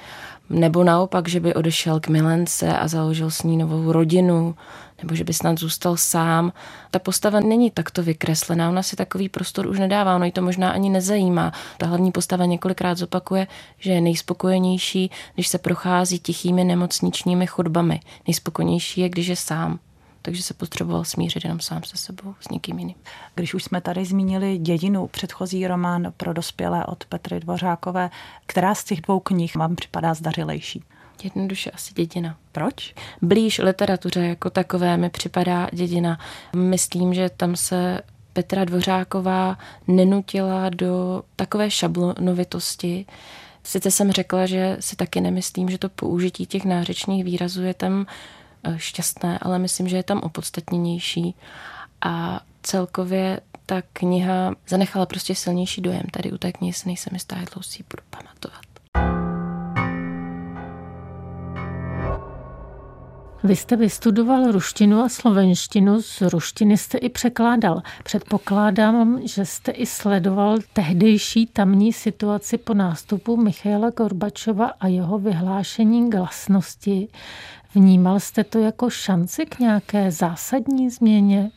[0.49, 4.55] nebo naopak, že by odešel k milence a založil s ní novou rodinu,
[5.01, 6.53] nebo že by snad zůstal sám.
[6.91, 10.71] Ta postava není takto vykreslená, ona si takový prostor už nedává, ono ji to možná
[10.71, 11.53] ani nezajímá.
[11.77, 13.47] Ta hlavní postava několikrát zopakuje,
[13.79, 17.99] že je nejspokojenější, když se prochází tichými nemocničními chodbami.
[18.27, 19.79] Nejspokojenější je, když je sám
[20.25, 22.95] takže se potřeboval smířit jenom sám se sebou, s někým jiným.
[23.35, 28.09] Když už jsme tady zmínili dědinu, předchozí román pro dospělé od Petry Dvořákové,
[28.45, 30.83] která z těch dvou knih vám připadá zdařilejší?
[31.23, 32.37] Jednoduše asi dědina.
[32.51, 32.93] Proč?
[33.21, 36.19] Blíž literatuře jako takové mi připadá dědina.
[36.55, 38.01] Myslím, že tam se
[38.33, 39.57] Petra Dvořáková
[39.87, 43.05] nenutila do takové šablonovitosti.
[43.63, 48.05] Sice jsem řekla, že si taky nemyslím, že to použití těch nářečných výrazů je tam
[48.77, 51.35] šťastné, ale myslím, že je tam opodstatněnější.
[52.01, 56.03] A celkově ta kniha zanechala prostě silnější dojem.
[56.11, 58.63] Tady u té knihy se nejsem jistá, jak dlouho si budu pamatovat.
[63.45, 67.81] Vy jste vystudoval ruštinu a slovenštinu, z ruštiny jste i překládal.
[68.03, 76.09] Předpokládám, že jste i sledoval tehdejší tamní situaci po nástupu Michaela Gorbačova a jeho vyhlášení
[76.09, 77.07] glasnosti.
[77.75, 81.51] Vnímal jste to jako šanci k nějaké zásadní změně?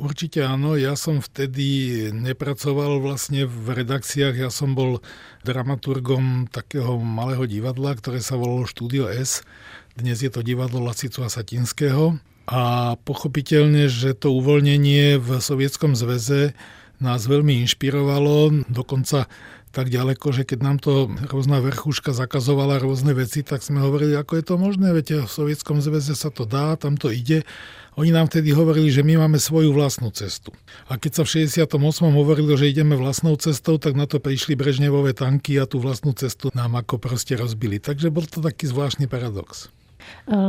[0.00, 5.04] Určite áno, ja som vtedy nepracoval vlastne v redakciách, ja som bol
[5.44, 9.44] dramaturgom takého malého divadla, ktoré sa volalo Studio S.
[9.92, 12.16] Dnes je to divadlo Lasicu a Satinského.
[12.48, 16.56] A pochopiteľne, že to uvoľnenie v Sovietskom zväze
[16.96, 19.28] nás veľmi inšpirovalo, dokonca
[19.72, 24.36] tak ďaleko, že keď nám to rôzna vrchúška zakazovala rôzne veci, tak sme hovorili, ako
[24.36, 27.48] je to možné, viete, v Sovietskom zväze sa to dá, tam to ide.
[27.96, 30.52] Oni nám vtedy hovorili, že my máme svoju vlastnú cestu.
[30.88, 31.68] A keď sa v 68.
[32.12, 36.52] hovorilo, že ideme vlastnou cestou, tak na to prišli Brežnevové tanky a tú vlastnú cestu
[36.52, 37.80] nám ako proste rozbili.
[37.80, 39.72] Takže bol to taký zvláštny paradox.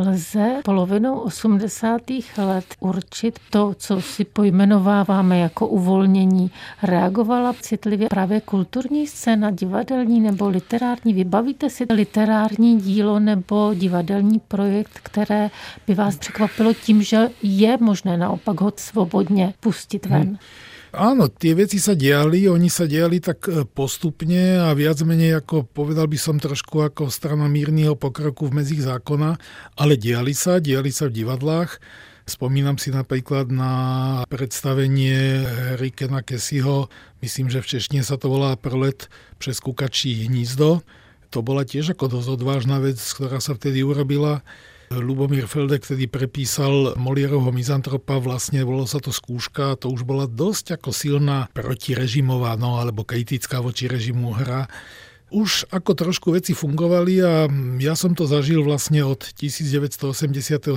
[0.07, 2.01] Lze polovinou 80.
[2.37, 6.51] let určit to, co si pojmenováváme jako uvolnění.
[6.83, 11.13] Reagovala citlivě právě kulturní scéna, divadelní nebo literární?
[11.13, 15.49] Vybavíte si literární dílo nebo divadelní projekt, které
[15.87, 20.21] by vás překvapilo tím, že je možné naopak ho svobodně pustit ven?
[20.21, 20.37] Hmm.
[20.93, 25.65] Áno, tie veci sa diali, oni sa diali tak e, postupne a viac menej ako
[25.65, 29.41] povedal by som trošku ako strana mírneho pokroku v mezích zákona,
[29.73, 31.81] ale diali sa, diali sa v divadlách.
[32.29, 33.73] Spomínam si napríklad na
[34.29, 35.41] predstavenie
[35.81, 36.93] Rikena Kesiho,
[37.25, 39.09] myslím, že v češtine sa to volá Prolet
[39.41, 40.85] přes kukačí hnízdo.
[41.33, 44.45] To bola tiež ako dosť odvážna vec, ktorá sa vtedy urobila.
[44.99, 50.77] Lubomír Feldek vtedy prepísal Molierovho mizantropa, vlastne bolo sa to skúška, to už bola dosť
[50.77, 54.69] ako silná protirežimová, no alebo kritická voči režimu hra.
[55.33, 57.49] Už ako trošku veci fungovali a
[57.81, 60.69] ja som to zažil vlastne od 1987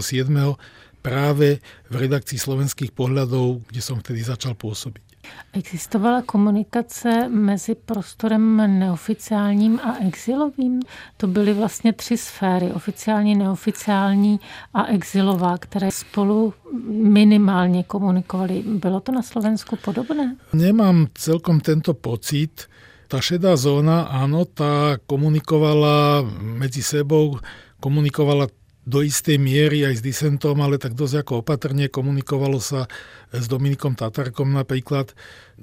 [1.04, 5.05] práve v redakcii slovenských pohľadov, kde som vtedy začal pôsobiť.
[5.52, 10.80] Existovala komunikace mezi prostorem neoficiálním a exilovým?
[11.16, 14.40] To byly vlastně tři sféry, oficiální, neoficiální
[14.74, 16.54] a exilová, které spolu
[16.88, 18.62] minimálně komunikovaly.
[18.66, 20.36] Bylo to na Slovensku podobné?
[20.52, 22.68] Nemám celkom tento pocit.
[23.06, 27.38] Ta šedá zóna, áno, tá komunikovala medzi sebou,
[27.78, 28.50] komunikovala
[28.86, 32.86] do istej miery aj s disentom, ale tak dosť ako opatrne komunikovalo sa
[33.34, 35.10] s Dominikom Tatarkom napríklad.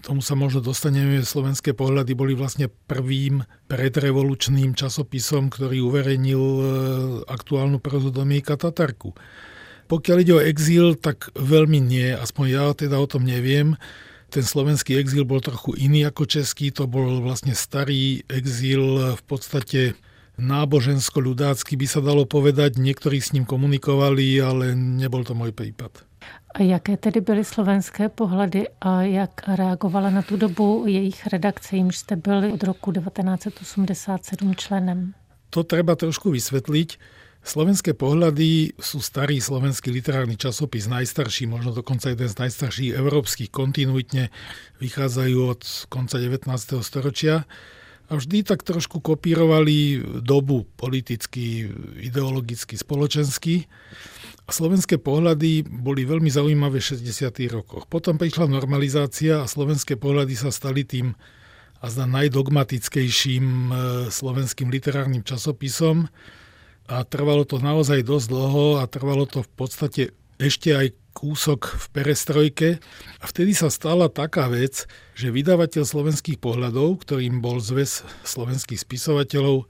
[0.03, 1.23] Tomu sa možno dostaneme.
[1.23, 6.63] Slovenské pohľady boli vlastne prvým predrevolučným časopisom, ktorý uverejnil e,
[7.31, 9.15] aktuálnu prozu Dominika Tatarku.
[9.87, 13.79] Pokiaľ ide o exíl, tak veľmi nie, aspoň ja teda o tom neviem.
[14.35, 19.95] Ten slovenský exíl bol trochu iný ako český, to bol vlastne starý exíl v podstate
[20.37, 22.81] nábožensko-ľudácky by sa dalo povedať.
[22.81, 26.05] Niektorí s ním komunikovali, ale nebol to môj prípad.
[26.53, 31.97] A jaké tedy byly slovenské pohledy a jak reagovala na tu dobu jejich redakce, jimž
[31.97, 35.13] jste byli od roku 1987 členem?
[35.49, 36.97] To treba trošku vysvetliť.
[37.43, 44.31] Slovenské pohľady sú starý slovenský literárny časopis, najstarší, možno dokonca jeden z najstarších európskych, kontinuitne
[44.79, 46.47] vychádzajú od konca 19.
[46.79, 47.43] storočia
[48.13, 51.65] a vždy tak trošku kopírovali dobu politicky,
[51.97, 53.65] ideologicky, spoločensky.
[54.45, 57.33] A slovenské pohľady boli veľmi zaujímavé v 60.
[57.49, 57.89] rokoch.
[57.89, 61.17] Potom prišla normalizácia a slovenské pohľady sa stali tým
[61.81, 63.71] a zda najdogmatickejším e,
[64.13, 66.05] slovenským literárnym časopisom.
[66.85, 70.03] A trvalo to naozaj dosť dlho a trvalo to v podstate
[70.37, 72.69] ešte aj kúsok v perestrojke
[73.21, 79.69] a vtedy sa stala taká vec, že vydavateľ slovenských pohľadov, ktorým bol zväz slovenských spisovateľov,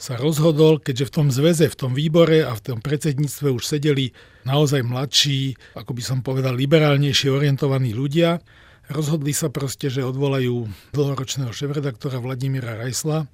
[0.00, 4.16] sa rozhodol, keďže v tom zväze, v tom výbore a v tom predsedníctve už sedeli
[4.48, 8.40] naozaj mladší, ako by som povedal, liberálnejšie orientovaní ľudia,
[8.88, 13.28] rozhodli sa proste, že odvolajú dlhoročného šéf-redaktora Vladimíra Rajsla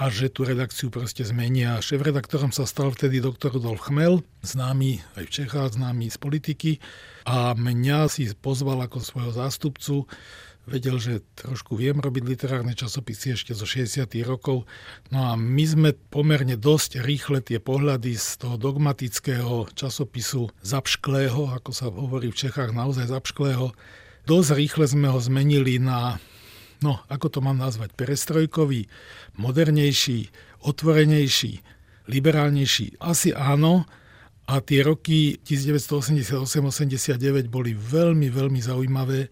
[0.00, 1.76] a že tú redakciu proste zmenia.
[1.84, 6.70] Šéf-redaktorom sa stal vtedy doktor Rudolf Chmel, známy aj v Čechách, známy z politiky
[7.28, 10.08] a mňa si pozval ako svojho zástupcu
[10.70, 14.06] vedel, že trošku viem robiť literárne časopisy ešte zo 60.
[14.22, 14.70] rokov.
[15.10, 21.70] No a my sme pomerne dosť rýchle tie pohľady z toho dogmatického časopisu zapšklého, ako
[21.74, 23.74] sa hovorí v Čechách, naozaj zapšklého,
[24.30, 26.22] dosť rýchle sme ho zmenili na,
[26.84, 28.88] no, ako to mám nazvať, perestrojkový,
[29.36, 30.28] modernejší,
[30.64, 31.60] otvorenejší,
[32.10, 33.00] liberálnejší.
[33.00, 33.86] Asi áno,
[34.50, 39.30] a tie roky 1988-89 boli veľmi, veľmi zaujímavé.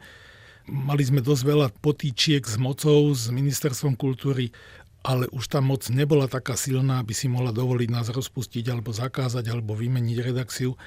[0.70, 4.54] Mali sme dosť veľa potýčiek s mocou, s ministerstvom kultúry,
[5.02, 9.50] ale už tá moc nebola taká silná, aby si mohla dovoliť nás rozpustiť alebo zakázať
[9.50, 10.78] alebo vymeniť redakciu.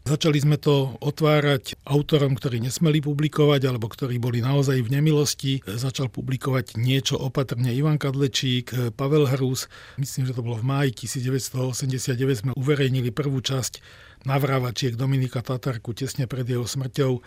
[0.00, 5.60] Začali sme to otvárať autorom, ktorí nesmeli publikovať alebo ktorí boli naozaj v nemilosti.
[5.68, 9.68] Začal publikovať niečo opatrne Ivan Kadlečík, Pavel Hrus.
[10.00, 13.84] Myslím, že to bolo v máji 1989 sme uverejnili prvú časť
[14.24, 17.20] navrávačiek Dominika Tatarku tesne pred jeho smrťou.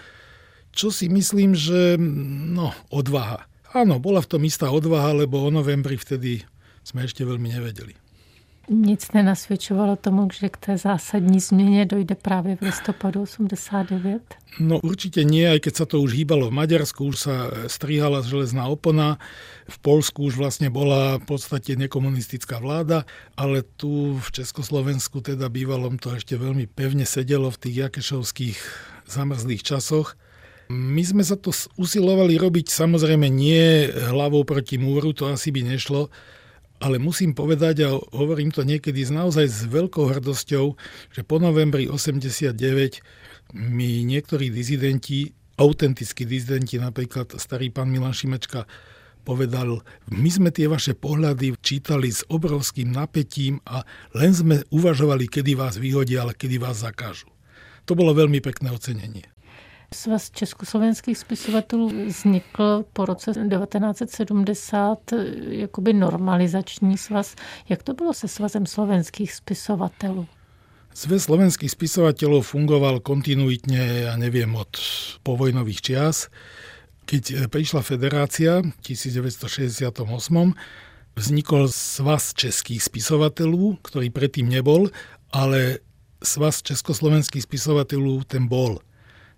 [0.73, 3.45] Čo si myslím, že no, odvaha.
[3.77, 6.41] Áno, bola v tom istá odvaha, lebo o novembri vtedy
[6.81, 8.02] sme ešte veľmi nevedeli.
[8.69, 14.21] Nic nenasvědčovalo tomu, že k té zásadní změně dojde právě v listopadu 89?
[14.59, 17.35] No určite nie, aj keď sa to už hýbalo v Maďarsku, už sa
[17.67, 19.17] strihala železná opona,
[19.65, 25.97] v Polsku už vlastne bola v podstate nekomunistická vláda, ale tu v Československu teda bývalom
[25.97, 28.59] to ešte veľmi pevne sedelo v tých jakešovských
[29.09, 30.15] zamrzlých časoch.
[30.69, 36.13] My sme sa to usilovali robiť samozrejme nie hlavou proti múru, to asi by nešlo,
[36.83, 40.65] ale musím povedať, a hovorím to niekedy naozaj s veľkou hrdosťou,
[41.15, 42.51] že po novembri 89
[43.55, 48.67] mi niektorí dizidenti, autentickí dizidenti, napríklad starý pán Milan Šimečka,
[49.23, 49.79] povedal,
[50.11, 55.79] my sme tie vaše pohľady čítali s obrovským napätím a len sme uvažovali, kedy vás
[55.79, 57.31] vyhodia, ale kedy vás zakážu.
[57.87, 59.32] To bolo veľmi pekné ocenenie.
[59.93, 64.99] Svaz československých spisovatelů vznikl po roce 1970
[65.49, 67.35] jakoby normalizační svaz.
[67.69, 70.27] Jak to bylo se svazem slovenských spisovatelů?
[70.93, 74.77] Zväz slovenských spisovateľov fungoval kontinuitne, ja neviem, od
[75.25, 76.29] povojnových čias.
[77.09, 79.89] Keď prišla federácia v 1968,
[81.17, 84.93] vznikol svaz českých spisovateľov, ktorý predtým nebol,
[85.33, 85.81] ale
[86.21, 88.77] svaz československých spisovateľov ten bol.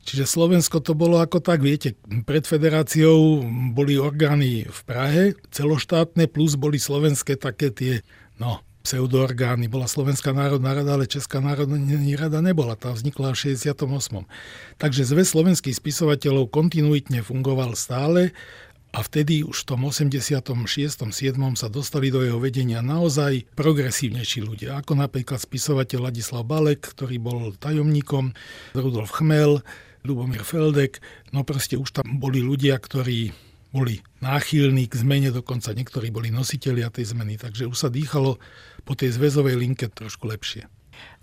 [0.05, 1.97] Čiže Slovensko to bolo ako tak, viete,
[2.29, 3.41] pred federáciou
[3.73, 8.05] boli orgány v Prahe, celoštátne, plus boli slovenské také tie,
[8.37, 9.65] no, pseudoorgány.
[9.65, 11.81] Bola Slovenská národná rada, ale Česká národná
[12.21, 12.77] rada nebola.
[12.77, 14.29] Tá vznikla v 68.
[14.77, 18.29] Takže zväz slovenských spisovateľov kontinuitne fungoval stále
[18.93, 20.29] a vtedy už v tom 86.
[21.01, 21.35] 7.
[21.57, 27.57] sa dostali do jeho vedenia naozaj progresívnejší ľudia, ako napríklad spisovateľ Ladislav Balek, ktorý bol
[27.57, 28.37] tajomníkom,
[28.77, 29.65] Rudolf Chmel,
[30.05, 31.01] Lubomír Feldek,
[31.33, 33.33] no proste už tam boli ľudia, ktorí
[33.75, 38.39] boli náchylní k zmene, dokonca niektorí boli nositeľia tej zmeny, takže už sa dýchalo
[38.87, 40.63] po tej zväzovej linke trošku lepšie.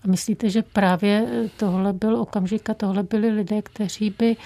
[0.04, 4.36] A myslíte, že právě tohle byl okamžik a tohle byli lidé, kteří by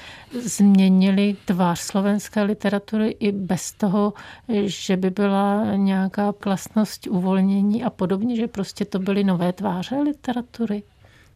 [0.41, 4.15] změnili tvář slovenské literatury i bez toho,
[4.65, 10.83] že by byla nějaká klasnost uvolnění a podobně, že prostě to byly nové tváře literatury?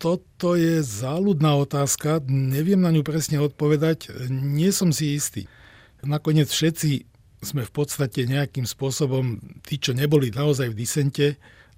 [0.01, 5.45] Toto je záľudná otázka, neviem na ňu presne odpovedať, nie som si istý.
[6.01, 7.05] Nakoniec všetci
[7.45, 11.27] sme v podstate nejakým spôsobom, tí, čo neboli naozaj v disente,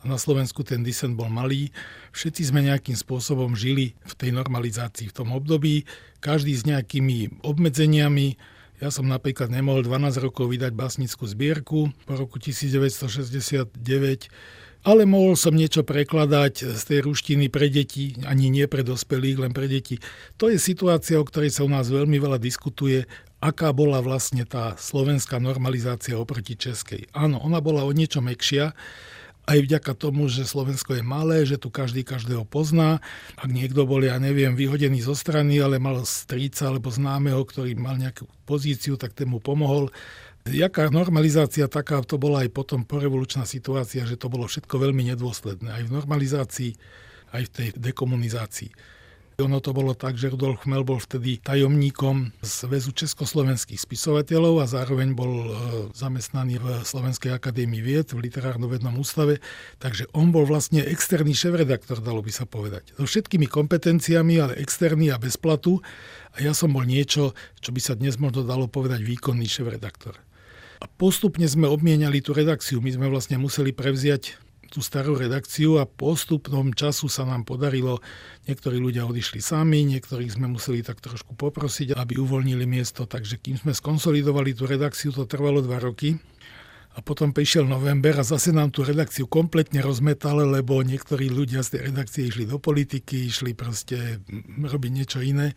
[0.03, 1.71] a na Slovensku ten disent bol malý,
[2.11, 5.87] všetci sme nejakým spôsobom žili v tej normalizácii v tom období,
[6.19, 8.35] každý s nejakými obmedzeniami.
[8.83, 13.71] Ja som napríklad nemohol 12 rokov vydať básnickú zbierku po roku 1969,
[14.83, 19.53] ale mohol som niečo prekladať z tej ruštiny pre deti, ani nie pre dospelých, len
[19.55, 20.03] pre deti.
[20.43, 23.07] To je situácia, o ktorej sa u nás veľmi veľa diskutuje,
[23.43, 27.11] aká bola vlastne tá slovenská normalizácia oproti českej.
[27.15, 28.75] Áno, ona bola o niečo mekšia,
[29.43, 33.03] aj vďaka tomu, že Slovensko je malé, že tu každý každého pozná.
[33.35, 37.99] Ak niekto bol, ja neviem, vyhodený zo strany, ale mal stríca alebo známeho, ktorý mal
[37.99, 39.91] nejakú pozíciu, tak ten mu pomohol
[40.43, 45.71] Jaká normalizácia taká to bola aj potom porevolučná situácia, že to bolo všetko veľmi nedôsledné.
[45.71, 46.75] Aj v normalizácii,
[47.31, 48.71] aj v tej dekomunizácii.
[49.41, 55.17] Ono to bolo tak, že Rudolf Chmel bol vtedy tajomníkom Zväzu československých spisovateľov a zároveň
[55.17, 55.47] bol e,
[55.97, 59.41] zamestnaný v Slovenskej akadémii vied v literárno-vednom ústave,
[59.81, 62.93] takže on bol vlastne externý šéf-redaktor, dalo by sa povedať.
[62.95, 65.81] So všetkými kompetenciami, ale externý a bez platu.
[66.37, 67.33] A ja som bol niečo,
[67.65, 70.32] čo by sa dnes možno dalo povedať výkonný šéf-redaktor.
[70.83, 72.83] A postupne sme obmieniali tú redakciu.
[72.83, 74.35] My sme vlastne museli prevziať
[74.67, 78.01] tú starú redakciu a postupnom času sa nám podarilo,
[78.49, 83.61] niektorí ľudia odišli sami, niektorých sme museli tak trošku poprosiť, aby uvoľnili miesto, takže kým
[83.61, 86.17] sme skonsolidovali tú redakciu, to trvalo dva roky.
[86.93, 91.77] A potom prišiel november a zase nám tú redakciu kompletne rozmetali, lebo niektorí ľudia z
[91.77, 94.21] tej redakcie išli do politiky, išli proste
[94.61, 95.57] robiť niečo iné.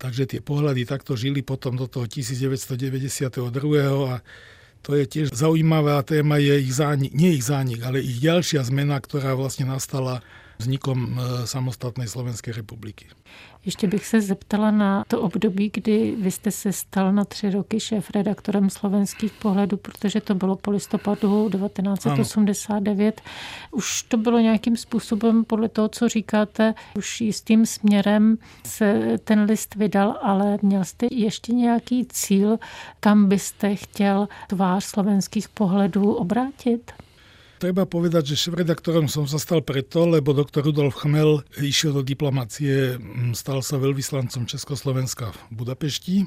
[0.00, 3.36] Takže tie pohľady takto žili potom do toho 1992.
[4.08, 4.24] a
[4.80, 8.96] to je tiež zaujímavá téma, je ich zánik, nie ich zánik, ale ich ďalšia zmena,
[8.96, 10.24] ktorá vlastne nastala
[10.60, 13.06] vznikom e, samostatnej Slovenskej republiky.
[13.64, 17.80] Ještě bych se zeptala na to období, kdy vy jste se stal na tři roky
[17.80, 23.20] šéf-redaktorem slovenských pohledů, protože to bylo po listopadu 1989.
[23.24, 23.30] Ano.
[23.72, 29.74] Už to bylo nějakým způsobem, podle toho, co říkáte, už jistým směrem se ten list
[29.74, 32.58] vydal, ale měl jste ještě nějaký cíl,
[33.00, 36.92] kam byste chtěl tvář slovenských pohledů obrátit?
[37.60, 42.96] Treba povedať, že šéf-redaktorom som sa stal preto, lebo doktor Rudolf Chmel išiel do diplomácie,
[43.36, 46.24] stal sa veľvyslancom Československa v Budapešti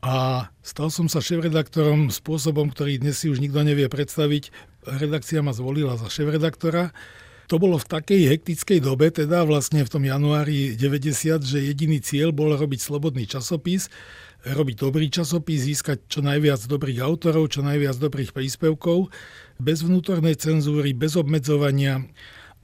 [0.00, 4.48] a stal som sa šéf-redaktorom spôsobom, ktorý dnes si už nikto nevie predstaviť.
[4.88, 6.96] Redakcia ma zvolila za šéf-redaktora.
[7.52, 12.32] To bolo v takej hektickej dobe, teda vlastne v tom januári 90, že jediný cieľ
[12.32, 13.92] bol robiť slobodný časopis,
[14.48, 19.12] robiť dobrý časopis, získať čo najviac dobrých autorov, čo najviac dobrých príspevkov,
[19.58, 22.06] bez vnútornej cenzúry, bez obmedzovania.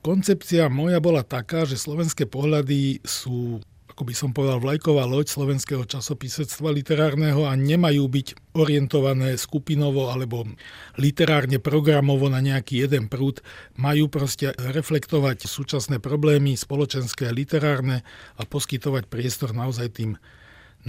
[0.00, 3.62] Koncepcia moja bola taká, že slovenské pohľady sú
[3.94, 10.50] ako by som povedal, vlajková loď slovenského časopisectva literárneho a nemajú byť orientované skupinovo alebo
[10.98, 13.38] literárne programovo na nejaký jeden prúd.
[13.78, 18.02] Majú proste reflektovať súčasné problémy spoločenské a literárne
[18.34, 20.18] a poskytovať priestor naozaj tým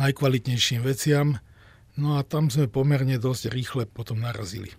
[0.01, 1.37] najkvalitnejším veciam.
[2.01, 4.73] No a tam sme pomerne dosť rýchle potom narazili.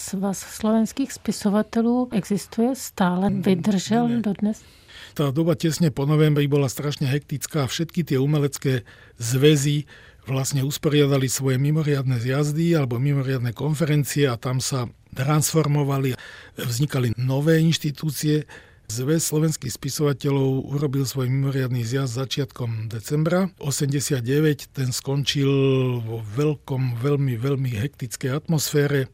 [0.00, 4.24] Svaz slovenských spisovatelů existuje stále, vydržel ne.
[4.24, 4.64] dodnes?
[5.12, 7.68] Tá doba tesne po novembri bola strašne hektická.
[7.68, 8.88] Všetky tie umelecké
[9.20, 9.84] zväzy
[10.24, 16.16] vlastne usporiadali svoje mimoriadne zjazdy alebo mimoriadne konferencie a tam sa transformovali,
[16.56, 18.48] vznikali nové inštitúcie,
[18.90, 24.18] Zväz slovenských spisovateľov urobil svoj mimoriadný zjazd začiatkom decembra 89.
[24.74, 25.46] Ten skončil
[26.02, 29.06] vo veľkom, veľmi, veľmi hektickej atmosfére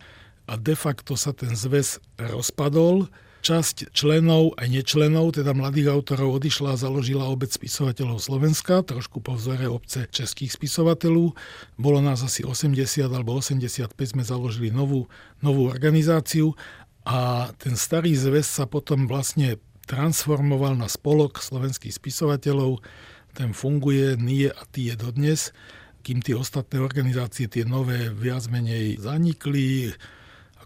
[0.46, 3.10] a de facto sa ten zväz rozpadol.
[3.46, 9.38] Časť členov aj nečlenov, teda mladých autorov, odišla a založila obec spisovateľov Slovenska, trošku po
[9.38, 11.38] vzore obce českých spisovateľov.
[11.78, 15.06] Bolo nás asi 80 alebo 85, sme založili novú,
[15.46, 16.58] novú organizáciu
[17.06, 22.82] a ten starý zväz sa potom vlastne transformoval na spolok slovenských spisovateľov.
[23.30, 25.54] Ten funguje, nie a tie dodnes,
[26.02, 29.94] kým tie ostatné organizácie, tie nové, viac menej zanikli,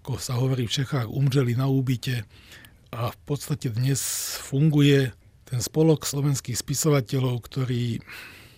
[0.00, 2.24] ako sa hovorí v Čechách, umřeli na úbite.
[2.88, 4.00] A v podstate dnes
[4.40, 5.12] funguje
[5.44, 8.00] ten spolok slovenských spisovateľov, ktorý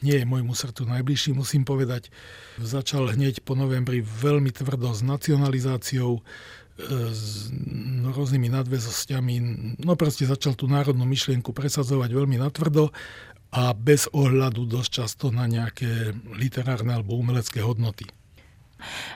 [0.07, 2.15] nie je môjmu srdcu najbližší, musím povedať.
[2.63, 6.23] Začal hneď po novembri veľmi tvrdo s nacionalizáciou,
[7.11, 7.51] s
[8.07, 9.35] rôznymi nadväzosťami.
[9.83, 12.95] No proste začal tú národnú myšlienku presadzovať veľmi natvrdo
[13.53, 18.07] a bez ohľadu dosť často na nejaké literárne alebo umelecké hodnoty.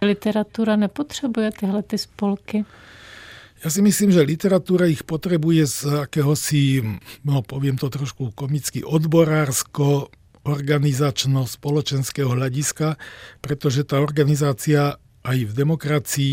[0.03, 2.65] Literatúra nepotřebuje tyhle ty spolky?
[3.65, 6.85] Ja si myslím, že literatúra ich potrebuje z akéhosi,
[7.25, 10.13] no poviem to trošku komicky, odborársko
[10.45, 13.01] organizačno-spoločenského hľadiska,
[13.41, 16.33] pretože tá organizácia aj v demokracii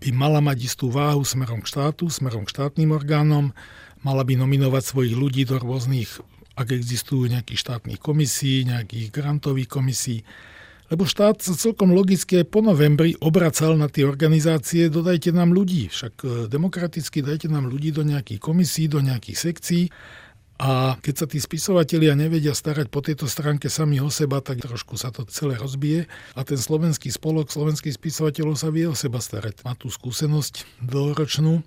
[0.00, 3.52] by mala mať istú váhu smerom k štátu, smerom k štátnym orgánom,
[4.00, 6.24] mala by nominovať svojich ľudí do rôznych,
[6.56, 10.24] ak existujú nejakých štátnych komisí, nejakých grantových komisí.
[10.90, 16.14] Lebo štát sa celkom logicky po novembri obracal na tie organizácie, dodajte nám ľudí, však
[16.26, 19.84] e, demokraticky dajte nám ľudí do nejakých komisí, do nejakých sekcií
[20.60, 25.00] a keď sa tí spisovatelia nevedia starať po tejto stránke sami o seba, tak trošku
[25.00, 26.04] sa to celé rozbije.
[26.36, 29.64] A ten slovenský spolok slovenských spisovateľov sa vie o seba starať.
[29.64, 31.64] Má tú skúsenosť dlhoročnú.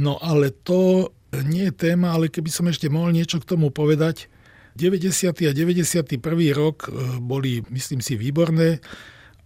[0.00, 1.12] No ale to
[1.44, 4.32] nie je téma, ale keby som ešte mohol niečo k tomu povedať.
[4.80, 5.28] 90.
[5.44, 6.16] a 91.
[6.56, 8.80] rok e, boli, myslím si, výborné.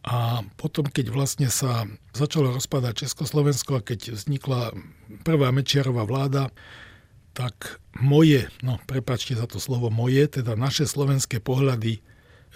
[0.07, 4.76] A potom, keď vlastne sa začalo rozpadať Československo a keď vznikla
[5.26, 6.55] prvá Mečiarová vláda,
[7.35, 11.99] tak moje, no prepačte za to slovo moje, teda naše slovenské pohľady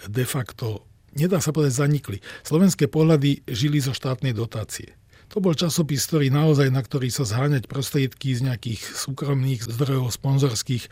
[0.07, 2.17] de facto, nedá sa povedať, zanikli.
[2.47, 4.95] Slovenské pohľady žili zo štátnej dotácie.
[5.29, 10.87] To bol časopis, ktorý naozaj, na ktorý sa zháňať prostriedky z nejakých súkromných zdrojov sponzorských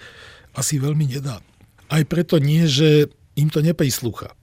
[0.54, 1.40] asi veľmi nedá.
[1.88, 3.08] Aj preto nie, že
[3.40, 4.36] im to neprislúcha.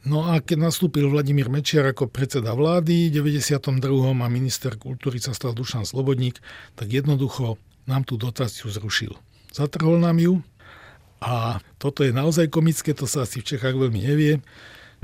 [0.00, 4.16] No a keď nastúpil Vladimír Mečiar ako predseda vlády, v 92.
[4.16, 6.40] a minister kultúry sa stal Dušan Slobodník,
[6.72, 9.12] tak jednoducho nám tú dotáciu zrušil.
[9.52, 10.40] Zatrhol nám ju
[11.20, 14.40] a toto je naozaj komické, to sa asi v Čechách veľmi nevie.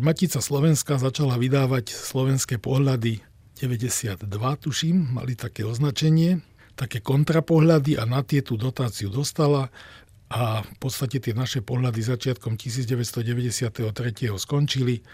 [0.01, 3.20] Matica Slovenska začala vydávať slovenské pohľady
[3.61, 4.24] 92,
[4.64, 6.41] tuším, mali také označenie,
[6.76, 9.68] také kontrapohľady a na tie tú dotáciu dostala
[10.27, 13.79] a v podstate tie naše pohľady začiatkom 1993.
[14.35, 15.07] skončili.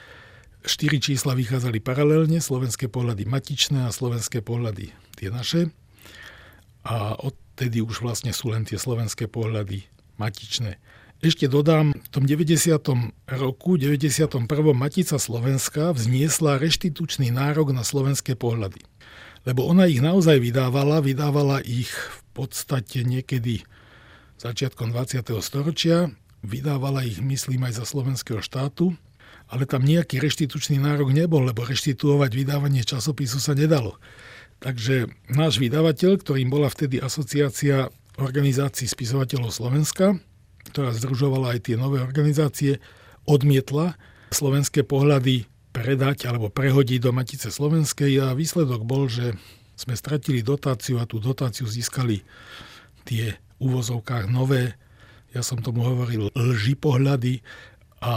[0.63, 5.69] Štyri čísla vychádzali paralelne, slovenské pohľady matičné a slovenské pohľady tie naše.
[6.87, 9.85] A odtedy už vlastne sú len tie slovenské pohľady
[10.17, 10.81] matičné.
[11.23, 12.83] Ešte dodám, v tom 90.
[13.31, 14.43] roku, 91.
[14.75, 18.83] Matica Slovenska vzniesla reštitučný nárok na slovenské pohľady.
[19.47, 23.63] Lebo ona ich naozaj vydávala, vydávala ich v podstate niekedy
[24.43, 25.23] začiatkom 20.
[25.39, 26.11] storočia.
[26.43, 28.99] Vydávala ich, myslím, aj za slovenského štátu,
[29.47, 34.03] ale tam nejaký reštitučný nárok nebol, lebo reštituovať vydávanie časopisu sa nedalo.
[34.59, 40.19] Takže náš vydavateľ, ktorým bola vtedy asociácia organizácií spisovateľov Slovenska,
[40.75, 42.83] ktorá združovala aj tie nové organizácie,
[43.23, 43.95] odmietla
[44.35, 49.39] slovenské pohľady predať alebo prehodiť do Matice Slovenskej a výsledok bol, že
[49.79, 52.27] sme stratili dotáciu a tú dotáciu získali
[53.07, 54.75] tie úvozovkách nové,
[55.33, 57.41] ja som tomu hovoril, lži pohľady
[58.03, 58.13] a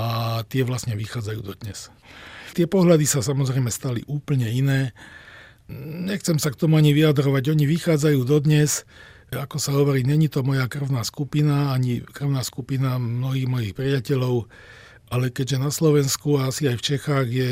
[0.50, 1.94] tie vlastne vychádzajú do dnes.
[2.58, 4.92] Tie pohľady sa samozrejme stali úplne iné.
[6.06, 8.84] Nechcem sa k tomu ani vyjadrovať, oni vychádzajú dodnes.
[9.34, 14.48] Ako sa hovorí, není to moja krvná skupina, ani krvná skupina mnohých mojich priateľov,
[15.10, 17.52] ale keďže na Slovensku a asi aj v Čechách je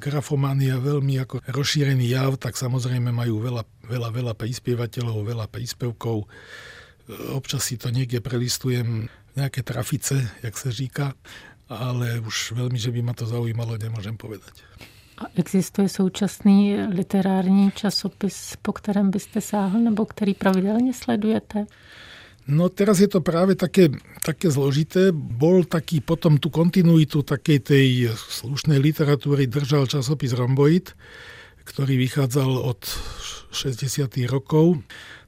[0.00, 6.28] grafomania veľmi ako rozšírený jav, tak samozrejme majú veľa, veľa, veľa príspievateľov, veľa príspevkov
[7.34, 11.14] Občas si to niekde prelistujem nejaké trafice, jak sa říká,
[11.68, 14.60] ale už veľmi, že by ma to zaujímalo, nemôžem povedať.
[15.18, 21.66] A existuje současný literární časopis, po kterém byste sáhl, nebo který pravidelně sledujete?
[22.46, 23.86] No teraz je to práve také,
[24.18, 25.14] také zložité.
[25.14, 27.88] Bol taký potom tú kontinuitu takej tej
[28.18, 30.90] slušnej literatúry držal časopis Romboid,
[31.62, 32.82] ktorý vychádzal od
[33.54, 34.26] 60.
[34.26, 34.82] rokov.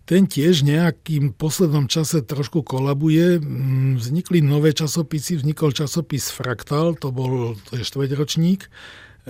[0.04, 3.40] Ten tiež nejakým poslednom čase trošku kolabuje.
[3.40, 8.70] Mm, vznikli nové časopisy, vznikol časopis Fraktal, to bol to je štveťročník, e,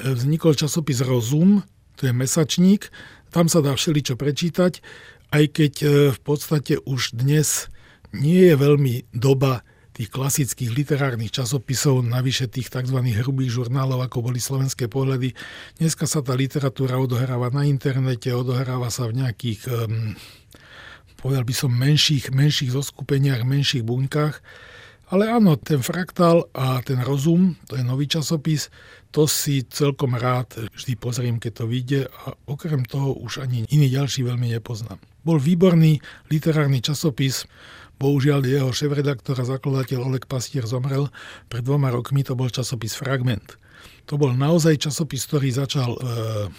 [0.03, 1.63] vznikol časopis Rozum,
[1.95, 2.91] to je mesačník,
[3.31, 4.83] tam sa dá všeličo prečítať,
[5.31, 7.71] aj keď e, v podstate už dnes
[8.11, 9.63] nie je veľmi doba
[9.95, 12.99] tých klasických literárnych časopisov, navyše tých tzv.
[12.99, 15.39] hrubých žurnálov, ako boli slovenské pohľady.
[15.79, 20.19] Dneska sa tá literatúra odohráva na internete, odohráva sa v nejakých um,
[21.25, 24.45] povedal by som, menších, menších zoskupeniach, menších buňkách.
[25.09, 28.69] Ale áno, ten fraktál a ten rozum, to je nový časopis,
[29.09, 33.89] to si celkom rád vždy pozriem, keď to vyjde a okrem toho už ani iný
[33.89, 35.01] ďalší veľmi nepoznám.
[35.25, 37.49] Bol výborný literárny časopis,
[37.97, 41.09] bohužiaľ jeho šéf-redaktor a zakladateľ Oleg Pastier zomrel,
[41.49, 43.57] pred dvoma rokmi to bol časopis Fragment.
[44.13, 45.99] To bol naozaj časopis, ktorý začal e,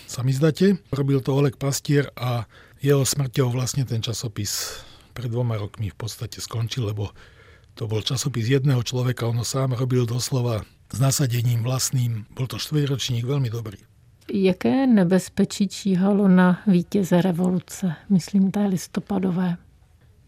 [0.09, 0.81] samizdate.
[0.89, 2.49] Robil to Oleg Pastier a
[2.85, 4.81] jeho smrťou vlastne ten časopis
[5.17, 7.09] pred dvoma rokmi v podstate skončil, lebo
[7.73, 10.61] to bol časopis jedného človeka, ono sám robil doslova
[10.93, 12.29] s nasadením vlastným.
[12.37, 13.81] Bol to štvrťročník, veľmi dobrý.
[14.29, 19.57] Jaké nebezpečí číhalo na vítěze revoluce, myslím té listopadové?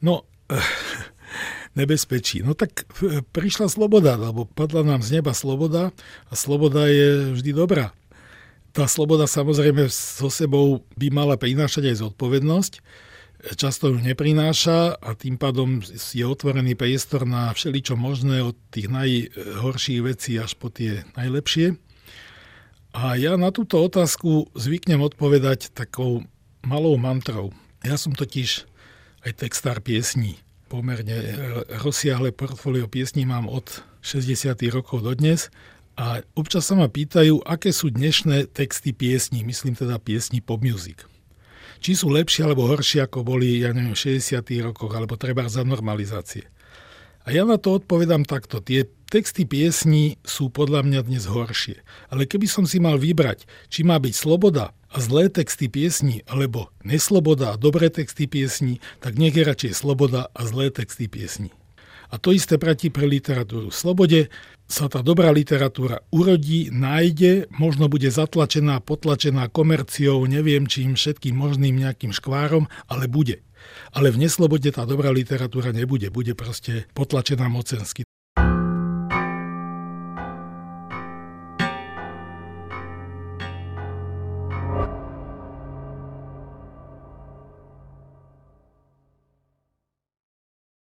[0.02, 0.22] No,
[1.76, 2.42] nebezpečí.
[2.42, 5.92] No tak eh, prišla sloboda, lebo padla nám z neba sloboda
[6.30, 7.94] a sloboda je vždy dobrá.
[8.78, 12.74] Tá sloboda samozrejme so sebou by mala prinášať aj zodpovednosť.
[13.58, 20.02] Často ju neprináša a tým pádom je otvorený priestor na všeličo možné od tých najhorších
[20.06, 21.74] vecí až po tie najlepšie.
[22.94, 26.22] A ja na túto otázku zvyknem odpovedať takou
[26.62, 27.58] malou mantrou.
[27.82, 28.70] Ja som totiž
[29.26, 30.38] aj textár piesní.
[30.70, 31.18] Pomerne
[31.82, 34.54] rozsiahle portfólio piesní mám od 60.
[34.70, 35.50] rokov do dnes
[35.98, 41.10] a občas sa ma pýtajú, aké sú dnešné texty piesní, myslím teda piesní pop music.
[41.82, 44.38] Či sú lepšie alebo horšie, ako boli, ja neviem, v 60.
[44.62, 46.46] rokoch, alebo treba za normalizácie.
[47.28, 48.64] A ja na to odpovedám takto.
[48.64, 51.84] Tie texty piesní sú podľa mňa dnes horšie.
[52.08, 56.72] Ale keby som si mal vybrať, či má byť sloboda a zlé texty piesní, alebo
[56.88, 61.52] nesloboda a dobré texty piesní, tak nech je radšej sloboda a zlé texty piesní.
[62.08, 63.68] A to isté platí pre literatúru.
[63.68, 64.32] Slobode
[64.68, 71.76] sa tá dobrá literatúra urodí, nájde, možno bude zatlačená, potlačená komerciou, neviem čím, všetkým možným
[71.84, 73.44] nejakým škvárom, ale bude.
[73.92, 78.07] Ale v neslobode tá dobrá literatúra nebude, bude proste potlačená mocensky.